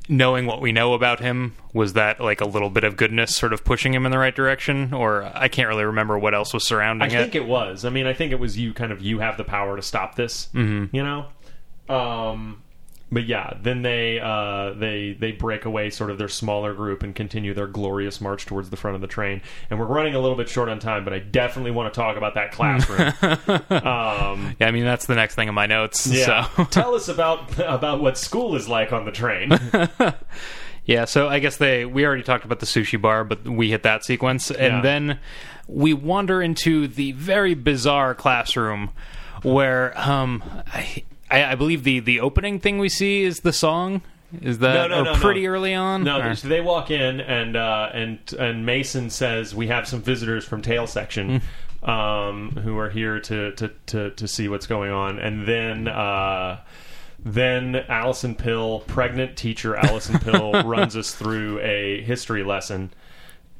[0.09, 1.55] knowing what we know about him?
[1.72, 4.34] Was that like a little bit of goodness, sort of pushing him in the right
[4.34, 7.42] direction, or I can't really remember what else was surrounding it I think it.
[7.42, 7.84] it was.
[7.84, 8.72] I mean, I think it was you.
[8.72, 10.48] Kind of, you have the power to stop this.
[10.55, 10.94] Mm-hmm.
[10.94, 11.26] You know.
[11.88, 12.61] Um,
[13.12, 17.14] but yeah, then they uh, they they break away sort of their smaller group and
[17.14, 19.42] continue their glorious march towards the front of the train.
[19.70, 22.16] And we're running a little bit short on time, but I definitely want to talk
[22.16, 23.12] about that classroom.
[23.70, 26.06] um, Yeah, I mean that's the next thing in my notes.
[26.06, 29.52] yeah, So tell us about about what school is like on the train.
[30.84, 33.84] Yeah, so I guess they we already talked about the sushi bar, but we hit
[33.84, 34.80] that sequence, and Yeah.
[34.80, 35.18] then
[35.68, 38.90] we wander into the very bizarre classroom
[39.44, 40.42] where um
[40.74, 44.02] I, I I believe the the opening thing we see is the song
[44.40, 46.04] Is that No, no, or no, pretty early on?
[46.04, 50.00] No, they- so they walk in and uh, and and Mason says we have some
[50.02, 51.42] visitors from tail section
[51.82, 56.60] um, who are here to, to, to, to see what's going on, and then uh,
[57.24, 62.92] then Allison Pill, pregnant teacher Allison Pill, runs us through a history lesson.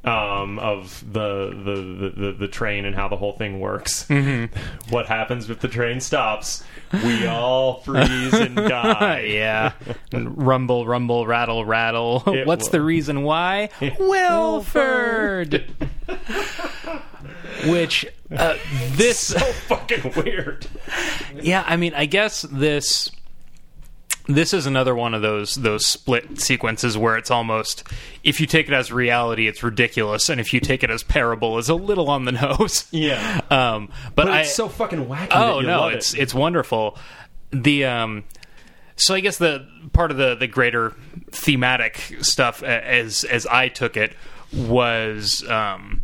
[0.05, 4.05] Um, of the, the, the, the, train and how the whole thing works.
[4.91, 6.65] What happens if the train stops?
[6.93, 9.21] We all freeze and die.
[9.29, 9.73] yeah.
[10.13, 12.25] rumble, rumble, rattle, rattle.
[12.27, 13.69] It What's wa- the reason why?
[14.01, 15.73] Wilford.
[17.67, 18.05] Which
[18.37, 18.57] uh,
[18.95, 20.67] this so fucking weird.
[21.41, 23.09] Yeah, I mean, I guess this
[24.27, 27.83] this is another one of those those split sequences where it's almost
[28.23, 31.59] if you take it as reality, it's ridiculous, and if you take it as parable,
[31.59, 32.87] it's a little on the nose.
[32.91, 33.41] Yeah.
[33.51, 35.29] Um, but, But I, it's so fucking wacky.
[35.33, 36.21] oh that you no, it's it.
[36.21, 36.97] it's wonderful.
[37.51, 38.25] The um,
[38.97, 40.95] so I guess the part of the the greater
[41.31, 44.15] thematic stuff as as I took it
[44.53, 46.03] was um.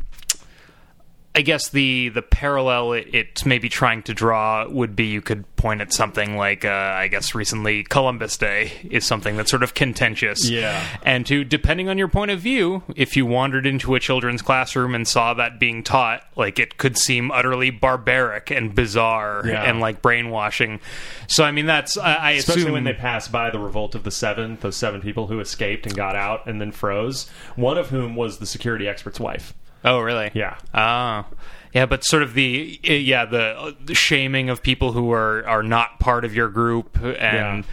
[1.39, 5.45] I guess the the parallel it, it's maybe trying to draw would be you could
[5.55, 9.73] point at something like uh, I guess recently Columbus Day is something that's sort of
[9.73, 10.51] contentious.
[10.51, 10.85] Yeah.
[11.05, 14.97] And to depending on your point of view, if you wandered into a children's classroom
[14.97, 19.63] and saw that being taught, like it could seem utterly barbaric and bizarre Yeah.
[19.63, 20.81] and like brainwashing.
[21.29, 24.03] So I mean that's I, I Especially assume when they pass by the revolt of
[24.03, 27.31] the seven, those seven people who escaped and got out and then froze.
[27.55, 29.55] One of whom was the security expert's wife.
[29.85, 30.31] Oh, really?
[30.35, 30.57] Yeah.
[30.75, 31.27] Ah.
[31.75, 35.63] Yeah, but sort of the eh, yeah the, the shaming of people who are are
[35.63, 37.65] not part of your group, and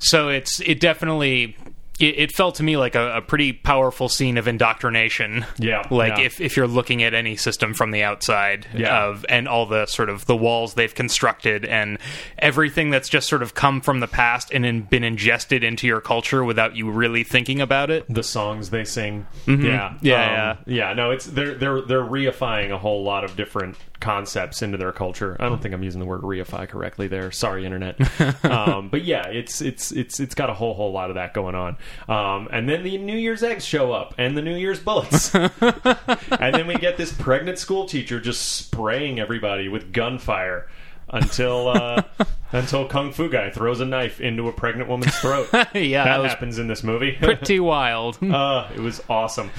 [0.00, 1.56] so it's it definitely
[2.00, 5.44] it, it felt to me like a, a pretty powerful scene of indoctrination.
[5.58, 6.24] Yeah, like yeah.
[6.24, 9.04] if if you're looking at any system from the outside Yeah.
[9.06, 11.98] of and all the sort of the walls they've constructed and
[12.38, 16.00] everything that's just sort of come from the past and in, been ingested into your
[16.00, 18.04] culture without you really thinking about it.
[18.08, 19.26] The songs they sing.
[19.46, 19.54] Yeah.
[19.54, 19.96] Mm-hmm.
[20.06, 20.92] Yeah, Um, yeah.
[20.92, 25.36] No, it's they're they're they're reifying a whole lot of different concepts into their culture.
[25.40, 27.30] I don't think I'm using the word reify correctly there.
[27.32, 27.96] Sorry, internet.
[28.44, 31.54] um, but yeah, it's it's it's it's got a whole whole lot of that going
[31.54, 31.76] on.
[32.08, 35.34] Um, and then the New Year's eggs show up and the New Year's bullets.
[35.34, 40.68] and then we get this pregnant school teacher just spraying everybody with gunfire
[41.08, 42.02] until uh,
[42.52, 45.48] until Kung Fu guy throws a knife into a pregnant woman's throat.
[45.52, 47.12] yeah, that that happens in this movie.
[47.20, 48.18] pretty wild.
[48.22, 49.50] uh, it was awesome.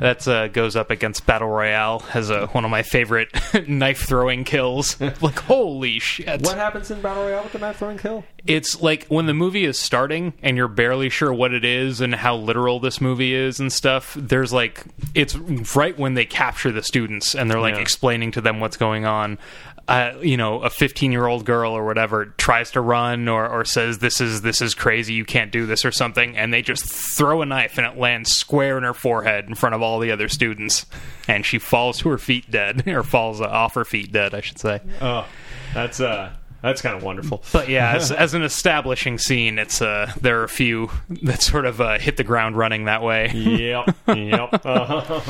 [0.00, 3.28] That uh, goes up against Battle Royale as uh, one of my favorite
[3.68, 5.00] knife throwing kills.
[5.00, 6.42] like, holy shit.
[6.42, 8.24] what happens in Battle Royale with the knife throwing kill?
[8.46, 12.14] It's like when the movie is starting and you're barely sure what it is and
[12.14, 14.14] how literal this movie is and stuff.
[14.18, 14.84] There's like,
[15.14, 15.34] it's
[15.76, 17.80] right when they capture the students and they're like Yeah.
[17.82, 19.38] explaining to them what's going on.
[19.88, 23.64] Uh, you know, a 15 year old girl or whatever tries to run or, or
[23.64, 26.84] says this is this is crazy, you can't do this or something, and they just
[27.16, 30.10] throw a knife and it lands square in her forehead in front of all the
[30.10, 30.84] other students,
[31.26, 34.58] and she falls to her feet dead or falls off her feet dead, I should
[34.58, 34.82] say.
[35.00, 35.26] Oh,
[35.72, 37.42] that's uh, that's kind of wonderful.
[37.52, 40.90] But yeah, as, as an establishing scene, it's uh, there are a few
[41.22, 43.30] that sort of uh, hit the ground running that way.
[43.30, 44.66] yep, yep.
[44.66, 45.20] Uh,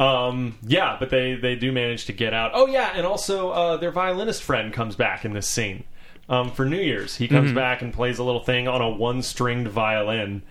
[0.00, 2.52] um, yeah, but they they do manage to get out.
[2.54, 5.84] Oh yeah, and also uh, their violinist friend comes back in this scene.
[6.26, 9.66] Um, for New Year's, he comes back and plays a little thing on a one-stringed
[9.66, 10.42] violin.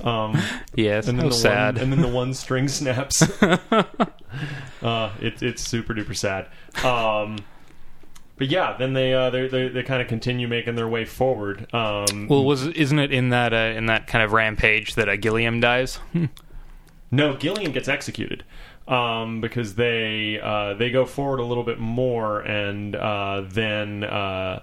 [0.00, 0.40] Um,
[0.76, 1.74] Yes, and then the sad.
[1.74, 3.20] One, and then the one string snaps.
[3.42, 6.46] uh, it, it's super duper sad.
[6.84, 7.38] Um,
[8.36, 11.66] but yeah, then they uh, they they, they kind of continue making their way forward.
[11.74, 15.16] Um, well, was isn't it in that uh, in that kind of rampage that uh,
[15.16, 15.98] Gilliam dies?
[17.10, 18.44] no, Gilliam gets executed
[18.88, 24.04] um, because they uh, they go forward a little bit more, and uh, then.
[24.04, 24.62] Uh,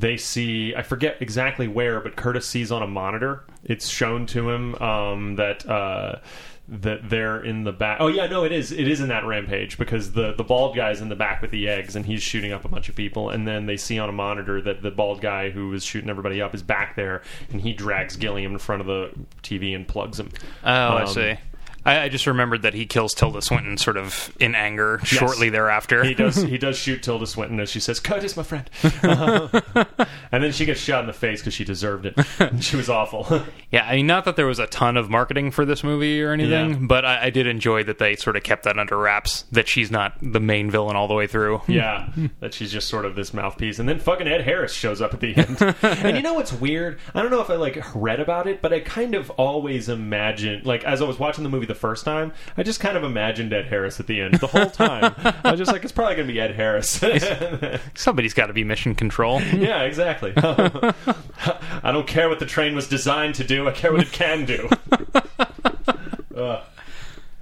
[0.00, 3.42] they see I forget exactly where, but Curtis sees on a monitor.
[3.64, 6.20] It's shown to him um, that uh,
[6.68, 7.96] that they're in the back.
[8.00, 8.70] Oh yeah, no, it is.
[8.70, 11.66] It is in that rampage because the the bald guy's in the back with the
[11.68, 13.30] eggs, and he's shooting up a bunch of people.
[13.30, 16.40] And then they see on a monitor that the bald guy who was shooting everybody
[16.40, 19.10] up is back there, and he drags Gilliam in front of the
[19.42, 20.30] TV and plugs him.
[20.62, 21.34] Oh, I Um, see.
[21.84, 26.04] I, I just remembered that he kills Tilda Swinton sort of in anger shortly thereafter.
[26.04, 26.36] He does.
[26.36, 28.68] He does shoot Tilda Swinton as she says, "Curtis, my friend,"
[29.02, 29.60] uh,
[30.32, 32.14] and then she gets shot in the face because she deserved it.
[32.60, 33.42] she was awful.
[33.70, 36.32] Yeah, I mean, not that there was a ton of marketing for this movie or
[36.32, 36.76] anything, Yeah.
[36.80, 39.42] but I, I did enjoy that they sort of kept that under wraps.
[39.52, 41.62] That she's not the main villain all the way through.
[41.68, 42.08] yeah,
[42.40, 45.20] that she's just sort of this mouthpiece, and then fucking Ed Harris shows up at
[45.20, 45.74] the end.
[45.82, 46.98] and you know what's weird?
[47.14, 50.66] I don't know if I like read about it, but I kind of always imagined,
[50.66, 53.52] like as I was watching the movie the first time, I just kind of imagined
[53.52, 55.14] Ed Harris at the end the whole time.
[55.44, 57.00] I was just like, it's probably going to be Ed Harris.
[57.94, 59.40] Somebody's got to be mission control.
[59.42, 60.32] yeah, exactly.
[60.36, 63.68] I don't care what the train was designed to do.
[63.68, 64.68] I care what it can do.
[66.38, 66.62] Uh,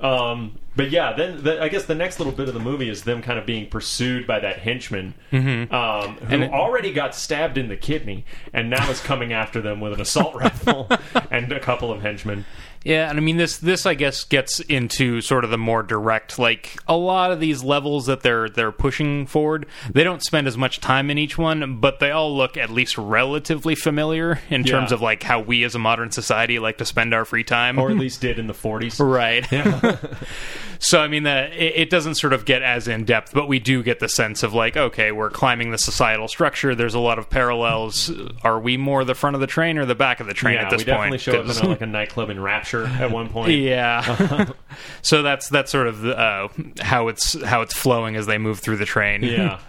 [0.01, 3.03] um, but yeah, then the, I guess the next little bit of the movie is
[3.05, 6.43] them kind of being pursued by that henchman um, who Mm-hmm.
[6.43, 10.01] It- already got stabbed in the kidney and now is coming after them with an
[10.01, 10.89] assault rifle
[11.31, 12.45] and a couple of henchmen.
[12.85, 16.39] Yeah, and I mean this this I guess gets into sort of the more direct
[16.39, 19.67] like a lot of these levels that they're they're pushing forward.
[19.93, 22.97] They don't spend as much time in each one, but they all look at least
[22.97, 27.13] relatively familiar in terms of like how we as a modern society like to spend
[27.13, 27.81] our free time.
[27.81, 29.05] Or at least did in the 40s.
[29.05, 29.45] Right.
[30.79, 33.59] so I mean, the, it, it doesn't sort of get as in depth, but we
[33.59, 36.75] do get the sense of like, okay, we're climbing the societal structure.
[36.75, 38.11] There's a lot of parallels.
[38.43, 40.65] Are we more the front of the train or the back of the train Yeah,
[40.65, 41.21] at this point we definitely point?
[41.21, 43.53] show up in a, like a nightclub in Rapture at one point.
[43.59, 44.53] yeah.
[45.03, 46.49] so that's that's sort of uh,
[46.81, 49.23] how it's how it's flowing as they move through the train.
[49.23, 49.61] Yeah.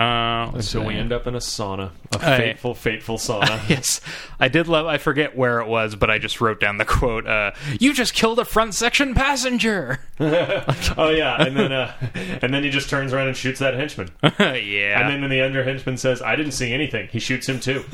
[0.00, 2.36] Uh, So we end up in a sauna, a Hey.
[2.38, 3.60] fateful, fateful sauna.
[3.68, 4.00] Yes,
[4.38, 4.86] I did love.
[4.86, 7.26] I forget where it was, but I just wrote down the quote.
[7.26, 10.00] Uh, you just killed a front section passenger.
[10.20, 11.92] oh yeah, and then uh,
[12.40, 14.08] and then he just turns around and shoots that henchman.
[14.22, 17.60] yeah, And then when the under henchman says, "I didn't see anything," he shoots him
[17.60, 17.84] too.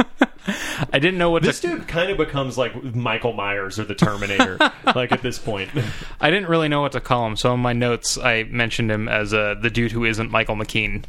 [0.92, 1.68] I didn't know what This to.
[1.68, 4.58] dude kind of becomes like Michael Myers or the Terminator,
[4.94, 5.70] like at this point.
[6.20, 9.08] I didn't really know what to call him, so in my notes I mentioned him
[9.08, 11.04] as uh, the dude who isn't Michael McKean.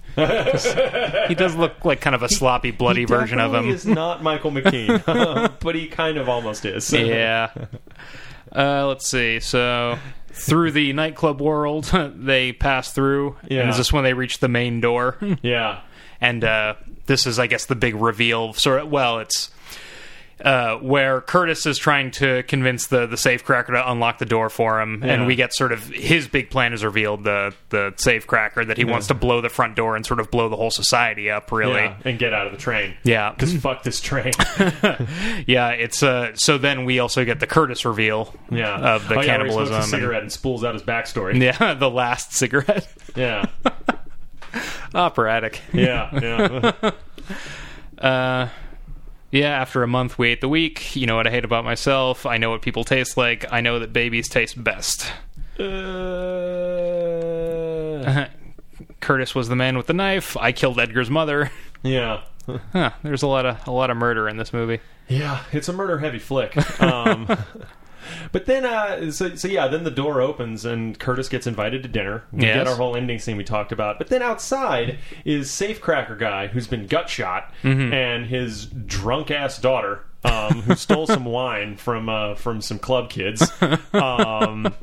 [1.27, 3.69] he does look like kind of a sloppy, bloody He version of him.
[3.69, 6.91] Is not Michael McKean, but he kind of almost is.
[6.91, 7.51] yeah.
[8.55, 9.39] Uh, let's see.
[9.39, 9.97] So
[10.31, 11.85] through the nightclub world,
[12.15, 13.35] they pass through.
[13.49, 13.61] Yeah.
[13.61, 15.17] And is this when they reach the main door?
[15.41, 15.81] yeah.
[16.21, 16.75] and uh,
[17.07, 18.53] this is, I guess, the big reveal.
[18.53, 18.89] Sort of.
[18.91, 19.51] Well, it's.
[20.39, 24.79] Uh, where Curtis is trying to convince the the safecracker to unlock the door for
[24.79, 25.13] him, Yeah.
[25.13, 28.85] and we get sort of his big plan is revealed the the safecracker that he
[28.85, 31.51] wants to blow the front door and sort of blow the whole society up.
[31.51, 32.93] Really, Yeah, and get out of the train.
[33.03, 34.31] yeah, Because fuck this train.
[35.47, 35.69] yeah.
[35.69, 36.35] It's uh.
[36.35, 38.75] So then we also get the Curtis reveal, Yeah.
[38.95, 39.73] of the oh, yeah, he cannibalism.
[39.73, 41.41] a and- cigarette and spools out his backstory.
[41.59, 42.87] yeah, the last cigarette.
[43.15, 43.45] Yeah.
[44.95, 45.61] Operatic.
[45.73, 46.09] Yeah.
[46.19, 46.91] Yeah.
[47.97, 48.47] Uh,
[49.31, 50.95] yeah, after a month, we ate the week.
[50.95, 52.27] You know what I hate about myself.
[52.27, 53.43] I know what people taste like.
[53.51, 55.11] I know that babies taste best.
[55.59, 55.63] Uh,
[58.99, 60.37] Curtis was the man with the knife.
[60.37, 61.51] I killed Edgar's mother.
[61.81, 62.21] yeah.
[62.71, 64.79] Huh, there's a lot of a lot of murder in this movie.
[65.09, 66.55] Yeah, it's a murder heavy flick.
[66.81, 67.27] Um,
[68.31, 71.89] but then, uh, so, so yeah, then the door opens and Curtis gets invited to
[71.89, 72.23] dinner.
[72.31, 72.55] We Yes.
[72.57, 73.97] get our whole ending scene we talked about.
[73.97, 77.93] But then outside is Safecracker guy who's been gut shot Mm-hmm.
[77.93, 80.03] and his drunk ass daughter.
[80.25, 83.49] Um, who stole some wine from uh, from some club kids,
[83.93, 84.73] um,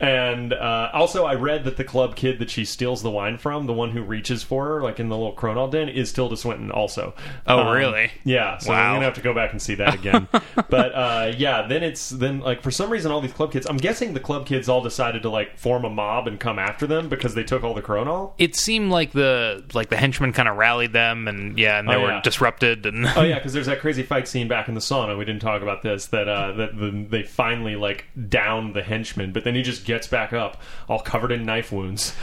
[0.00, 3.66] and uh, also I read that the club kid that she steals the wine from,
[3.66, 6.70] the one who reaches for her, like in the little Kronole den, is Tilda Swinton.
[6.70, 7.14] Also,
[7.46, 8.10] Oh, Um, really?
[8.24, 8.88] Yeah, so Wow.
[8.88, 10.26] I'm gonna have to go back and see that again.
[10.68, 13.66] but uh, yeah, then it's then like for some reason all these club kids.
[13.68, 16.86] I'm guessing the club kids all decided to like form a mob and come after
[16.86, 18.32] them because they took all the Kronole.
[18.38, 21.94] It seemed like the like the henchmen kind of rallied them, and yeah, and they
[21.96, 22.20] Oh, were yeah.
[22.22, 22.86] disrupted.
[22.86, 25.18] And Oh yeah, because there's that crazy fight scene back in the sauna.
[25.18, 26.06] We didn't talk about this.
[26.06, 30.06] That uh, that the, they finally like down the henchmen, but then he just gets
[30.06, 32.14] back up, all covered in knife wounds.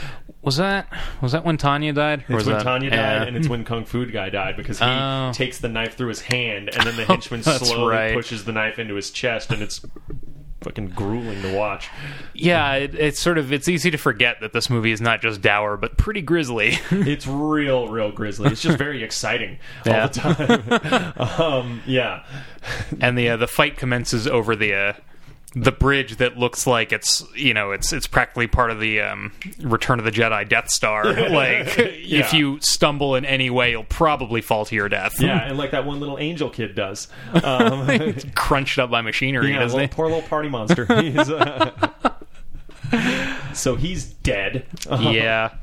[0.42, 0.86] was that
[1.22, 2.20] was that when Tanya died?
[2.28, 3.22] Or It's was when that- Tanya died, yeah.
[3.24, 5.30] and it's when Kung Fu guy died because he Oh.
[5.34, 8.14] takes the knife through his hand, and then the henchman That's slowly right.
[8.14, 9.80] pushes the knife into his chest, and it's
[10.60, 11.88] fucking grueling to watch.
[12.34, 15.40] yeah, it, it's sort of it's easy to forget that this movie is not just
[15.40, 16.76] dour but pretty grisly.
[16.90, 18.50] It's real, real grisly.
[18.50, 20.02] It's just very exciting Yeah.
[20.02, 21.12] all the time.
[21.40, 22.24] um, yeah,
[23.00, 24.92] and the uh, the fight commences over the uh,
[25.54, 29.32] the bridge that looks like it's you know it's it's practically part of the um,
[29.60, 31.04] Return of the Jedi Death Star.
[31.30, 32.20] like Yeah.
[32.20, 35.20] if you stumble in any way, you'll probably fall to your death.
[35.20, 37.08] yeah, and like that one little angel kid does.
[37.44, 39.86] Um, crunched up by machinery, yeah, little, he?
[39.88, 40.84] poor little party monster.
[41.00, 41.70] He's, uh,
[43.54, 44.66] so he's dead.
[44.90, 45.54] yeah.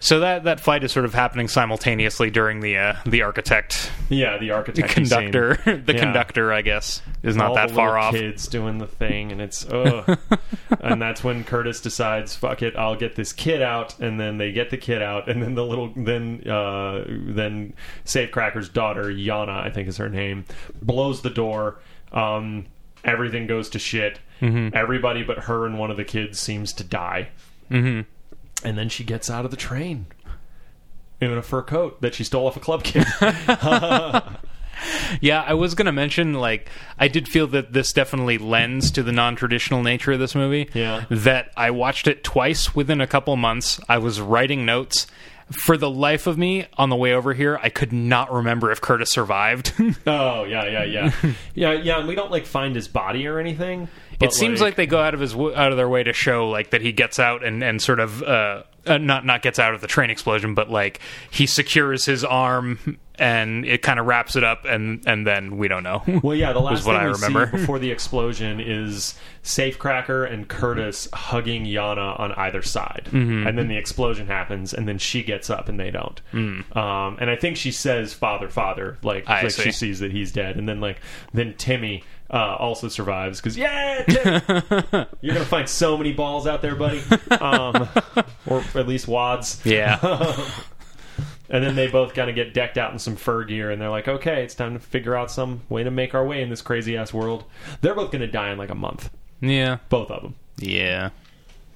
[0.00, 4.38] So that that fight is sort of happening simultaneously during the uh, the architect Yeah,
[4.38, 5.98] the architect conductor the Yeah.
[6.00, 8.14] conductor I guess is not all that far off.
[8.14, 10.18] Kids doing the thing, and it's ugh.
[10.80, 14.52] and that's when Curtis decides, "Fuck it, I'll get this kid out." And then they
[14.52, 17.72] get the kid out, and then the little then uh, then
[18.04, 20.44] Safecracker's daughter Yana, I think is her name,
[20.82, 21.78] blows the door.
[22.12, 22.66] Um,
[23.04, 24.20] everything goes to shit.
[24.40, 24.76] Mm-hmm.
[24.76, 27.28] Everybody but her and one of the kids seems to die.
[27.70, 28.02] hmm
[28.64, 30.06] And then she gets out of the train
[31.20, 33.04] in a fur coat that she stole off a club kid.
[35.20, 39.02] Yeah, I was going to mention, like, I did feel that this definitely lends to
[39.02, 40.68] the non traditional nature of this movie.
[40.74, 41.04] Yeah.
[41.08, 43.80] That I watched it twice within a couple months.
[43.88, 45.06] I was writing notes.
[45.48, 48.80] For the life of me, on the way over here, I could not remember if
[48.80, 49.72] Curtis survived.
[50.06, 51.12] Oh yeah, yeah, yeah,
[51.54, 51.98] yeah, yeah.
[52.00, 53.88] And we don't like find his body or anything.
[54.18, 56.48] But, it seems like, they go out of his out of their way to show
[56.48, 59.74] like that he gets out and and sort of uh, uh not not gets out
[59.74, 61.00] of the train explosion, but like
[61.30, 65.68] he secures his arm and it kind of wraps it up, and and then we
[65.68, 66.02] don't know.
[66.22, 67.46] Well, yeah, the last what thing I remember.
[67.46, 73.46] see before the explosion is Safecracker and Curtis hugging Yana on either side, Mm-hmm.
[73.46, 76.20] and then the explosion happens, and then she gets up and they don't.
[76.32, 76.76] Mm.
[76.76, 79.62] Um, and I think she says "Father, Father," like, I like see.
[79.62, 81.00] she sees that he's dead, and then like
[81.32, 82.02] then Timmy.
[82.28, 84.42] Uh, also survives because yeah, Tim,
[85.20, 87.00] you're gonna find so many balls out there, buddy,
[87.40, 87.88] um,
[88.46, 89.60] or at least wads.
[89.64, 89.98] yeah.
[91.48, 93.88] And then they both kind of get decked out in some fur gear, and they're
[93.88, 96.60] like, "Okay, it's time to figure out some way to make our way in this
[96.60, 97.44] crazy ass world."
[97.82, 99.10] They're both to die in like a month,
[99.40, 99.78] Yeah.
[99.88, 100.34] both of them.
[100.58, 101.10] Yeah.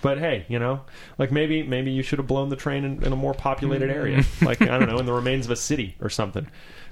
[0.03, 0.81] But hey, you know,
[1.19, 4.25] like maybe maybe you should have blown the train in, in a more populated area,
[4.43, 6.49] like I don't know, in the remains of a city or something.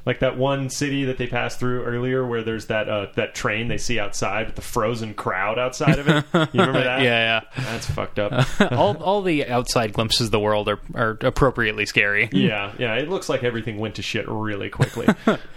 [0.06, 3.68] Like that one city that they passed through earlier, where there's that uh, that train
[3.68, 6.24] they see outside with the frozen crowd outside of it.
[6.32, 7.02] You remember that?
[7.02, 7.62] Yeah, yeah.
[7.64, 8.46] that's fucked up.
[8.72, 12.28] all all the outside glimpses of the world are are appropriately scary.
[12.38, 12.94] Yeah, yeah.
[12.94, 15.08] It looks like everything went to shit really quickly,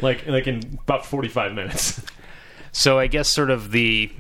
[0.02, 2.02] like like in about forty five minutes.
[2.72, 4.12] So I guess sort of the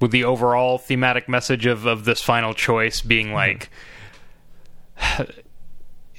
[0.00, 3.70] with the overall thematic message of, of this final choice being like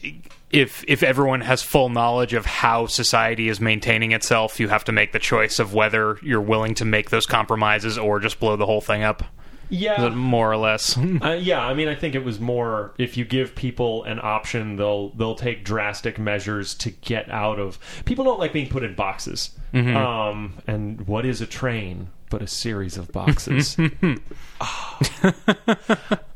[0.56, 4.92] if if everyone has full knowledge of how society is maintaining itself, you have to
[4.92, 8.66] make the choice of whether you're willing to make those compromises or just blow the
[8.66, 9.24] whole thing up.
[9.68, 10.96] Yeah, More or less.
[11.24, 14.76] Uh, yeah, I mean, I think it was more if you give people an option,
[14.76, 17.80] they'll they'll take drastic measures to get out of.
[18.06, 19.52] People don't like being put in boxes.
[19.74, 23.78] Um, and what is a train but a series of boxes?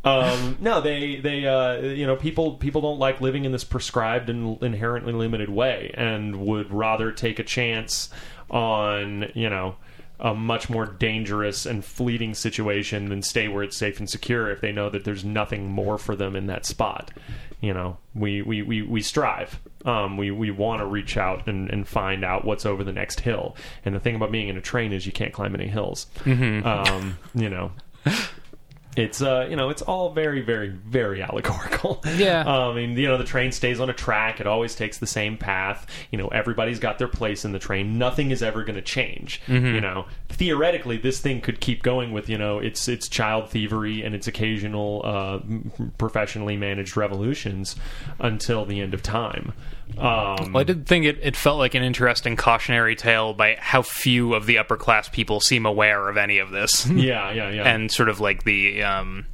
[0.05, 4.29] um, no, they they uh, you know people people don't like living in this prescribed
[4.29, 8.09] and inherently limited way, and would rather take a chance
[8.49, 9.75] on you know
[10.21, 14.61] a much more dangerous and fleeting situation than stay where it's safe and secure if
[14.61, 17.11] they know that there's nothing more for them in that spot.
[17.61, 19.59] You know, we we, we, we strive.
[19.85, 23.19] Um, we we want to reach out and, and find out what's over the next
[23.19, 23.55] hill.
[23.85, 26.07] And the thing about being in a train is you can't climb any hills.
[26.63, 27.71] Um, you know.
[28.97, 32.03] It's uh, you know, it's all very, very, very allegorical.
[32.17, 32.43] Yeah.
[32.49, 34.39] Um, I mean, you know, the train stays on a track.
[34.39, 35.85] It always takes the same path.
[36.11, 37.97] You know, everybody's got their place in the train.
[37.97, 39.41] Nothing is ever going to change.
[39.75, 44.03] You know, theoretically, this thing could keep going with you know its its child thievery
[44.03, 45.39] and its occasional uh,
[45.97, 47.75] professionally managed revolutions
[48.19, 49.53] until the end of time.
[49.97, 53.81] Um, Well, I did think it, it felt like an interesting cautionary tale by how
[53.81, 56.85] few of the upper class people seem aware of any of this.
[56.89, 57.63] yeah, yeah, yeah.
[57.63, 59.25] and sort of like the um,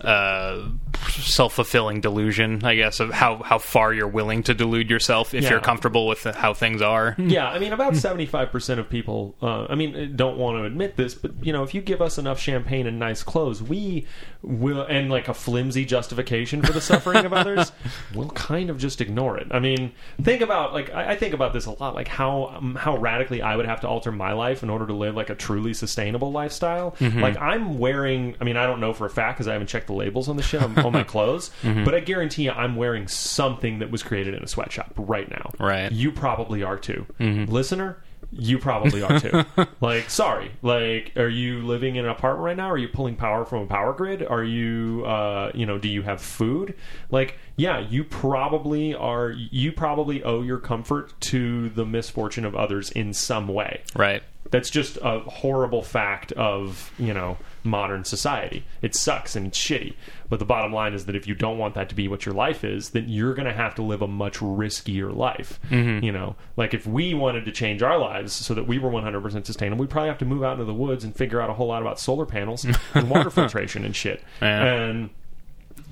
[0.00, 0.68] uh,
[1.08, 5.50] self-fulfilling delusion, I guess, of how, how far you're willing to delude yourself if Yeah.
[5.50, 7.14] you're comfortable with how things are.
[7.26, 9.34] Yeah, I mean, about seventy-five percent of people.
[9.42, 12.18] Uh, I mean, don't want to admit this, but you know, if you give us
[12.18, 14.06] enough champagne and nice clothes, we
[14.42, 17.72] will, and like a flimsy justification for the suffering of others,
[18.14, 19.48] we'll kind of just ignore it.
[19.50, 19.92] I mean,
[20.22, 23.42] think about like I, I think about this a lot, like how um, how radically
[23.42, 26.30] I would have to alter my life in order to live like a truly sustainable
[26.32, 26.94] lifestyle.
[27.00, 29.88] Like I'm wearing, I mean, I don't know for a fact because I haven't checked
[29.88, 33.08] the labels on the shit on, on my clothes, but I guarantee you, I'm wearing
[33.08, 35.50] something that was created in a sweatshop right now.
[35.58, 35.90] Right.
[35.92, 37.06] You probably are too.
[37.18, 39.44] Listener, you probably are too.
[39.80, 40.52] like, sorry.
[40.62, 42.70] Like, are you living in an apartment right now?
[42.70, 44.26] Are you pulling power from a power grid?
[44.26, 46.74] Are you, uh, you know, do you have food?
[47.10, 49.30] Like, yeah, you probably are.
[49.30, 53.82] You probably owe your comfort to the misfortune of others in some way.
[53.94, 54.22] Right.
[54.50, 58.64] That's just a horrible fact of, you know, modern society.
[58.82, 59.94] It sucks and it's shitty.
[60.28, 62.34] But the bottom line is that if you don't want that to be what your
[62.34, 65.60] life is, then you're going to have to live a much riskier life.
[66.02, 69.46] You know, like if we wanted to change our lives so that we were 100%
[69.46, 71.68] sustainable, we'd probably have to move out into the woods and figure out a whole
[71.68, 74.22] lot about solar panels and water filtration and shit.
[74.42, 74.64] Yeah.
[74.74, 75.10] And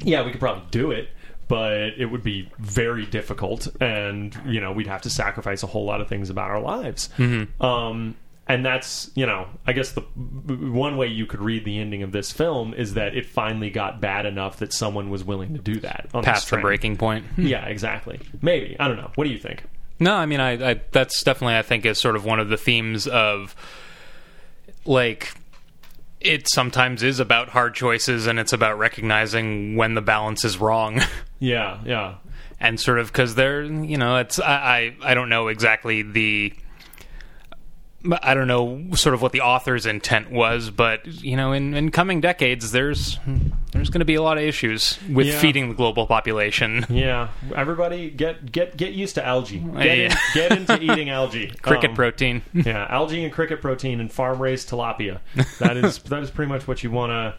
[0.03, 1.09] yeah, we could probably do it,
[1.47, 5.85] but it would be very difficult, and you know we'd have to sacrifice a whole
[5.85, 7.09] lot of things about our lives.
[7.61, 12.03] Um, and that's you know, I guess the one way you could read the ending
[12.03, 15.61] of this film is that it finally got bad enough that someone was willing to
[15.61, 17.27] do that Past the breaking point.
[17.37, 18.21] Yeah, exactly.
[18.43, 19.11] Maybe I don't know.
[19.15, 19.65] What do you think?
[20.01, 22.57] No, I mean, I, I that's definitely I think is sort of one of the
[22.57, 23.55] themes of
[24.85, 25.35] like
[26.21, 31.01] it sometimes is about hard choices and it's about recognizing when the balance is wrong.
[31.41, 32.15] Yeah, yeah,
[32.59, 36.55] and sort of because they're you know it's I, I I don't know exactly the
[38.23, 41.91] I don't know sort of what the author's intent was, but you know, in, in
[41.91, 43.19] coming decades, there's
[43.73, 45.39] there's going to be a lot of issues with Yeah.
[45.39, 46.85] feeding the global population.
[46.91, 49.59] Yeah, everybody get get get used to algae.
[49.59, 50.17] Get, in, Yeah.
[50.35, 51.47] get into eating algae.
[51.63, 52.43] Cricket Um, protein.
[52.53, 55.21] Yeah, algae and cricket protein and farm raised tilapia.
[55.61, 57.35] That is that is pretty much what you want to.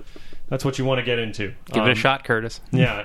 [0.47, 1.53] That's what you want to get into.
[1.71, 2.59] Give it Um, a shot, Curtis.
[2.71, 3.01] Yeah.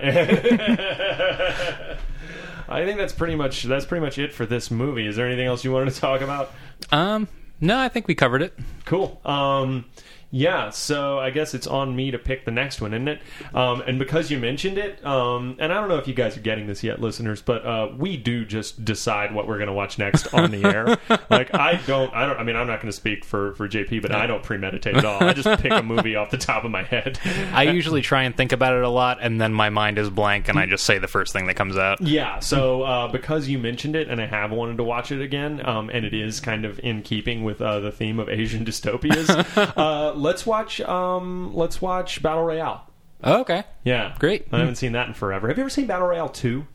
[2.69, 5.07] I think that's pretty much that's pretty much it for this movie.
[5.07, 6.53] Is there anything else you wanted to talk about?
[6.93, 7.29] Um,
[7.61, 8.59] no, I think we covered it.
[8.85, 9.21] Cool.
[9.25, 9.85] Um,
[10.33, 13.21] yeah, so I guess it's on me to pick the next one, isn't it?
[13.53, 16.41] Um, and because you mentioned it, um, and I don't know if you guys are
[16.41, 19.99] getting this yet, listeners, but uh, we do just decide what we're going to watch
[19.99, 20.99] next on the air.
[21.31, 22.39] like I don't, I don't.
[22.39, 25.05] I mean, I'm not going to speak for for JP, but I don't premeditate at
[25.05, 25.23] all.
[25.23, 27.19] I just pick a movie off the top of my head.
[27.53, 30.49] I usually try and think about it a lot, and then my mind is blank,
[30.49, 32.01] and I just say the first thing that comes out.
[32.01, 35.67] Yeah, so uh, because you mentioned it, and I have wanted to watch it again,
[35.67, 39.29] um, and it is kind of in keeping with uh, the theme of Asian dystopias.
[40.21, 40.81] let's watch.
[40.81, 42.87] Um, let's watch Battle Royale.
[43.23, 44.47] Oh, okay, Yeah, Great.
[44.51, 45.49] I haven't seen that in forever.
[45.49, 46.67] Have you ever seen Battle Royale two?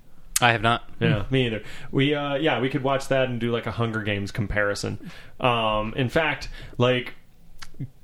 [0.41, 0.87] I have not.
[0.99, 1.63] Yeah, me either.
[1.91, 5.11] We uh, yeah, we could watch that and do like a Hunger Games comparison.
[5.39, 7.13] Um, in fact, like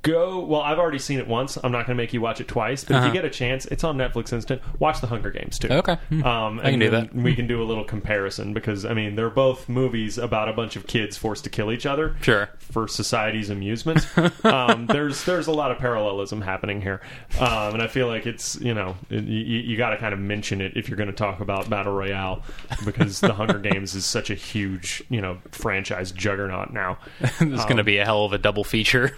[0.01, 0.39] go.
[0.45, 1.57] Well, I've already seen it once.
[1.63, 2.83] I'm not going to make you watch it twice.
[2.83, 3.07] But if Uh-huh.
[3.07, 4.61] you get a chance, it's on Netflix Instant.
[4.79, 5.69] Watch the Hunger Games too.
[5.69, 5.97] Okay.
[6.09, 6.23] Hmm.
[6.23, 7.13] Um, I can and do that.
[7.15, 10.75] We can do a little comparison because I mean they're both movies about a bunch
[10.75, 12.15] of kids forced to kill each other.
[12.21, 12.49] Sure.
[12.59, 14.05] For society's amusement,
[14.45, 17.01] um, there's there's a lot of parallelism happening here,
[17.39, 20.19] um, and I feel like it's you know it, you, you got to kind of
[20.19, 22.43] mention it if you're going to talk about battle royale
[22.85, 26.97] because the Hunger Games is such a huge you know franchise juggernaut now.
[27.51, 29.15] This is going to be a hell of a double feature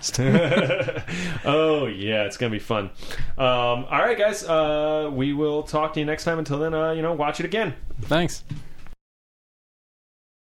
[0.00, 1.02] podcast.
[1.44, 2.90] oh yeah, it's gonna be fun.
[3.38, 6.38] Um, all right, guys, uh, we will talk to you next time.
[6.38, 7.74] Until then, uh, you know, watch it again.
[8.02, 8.44] Thanks.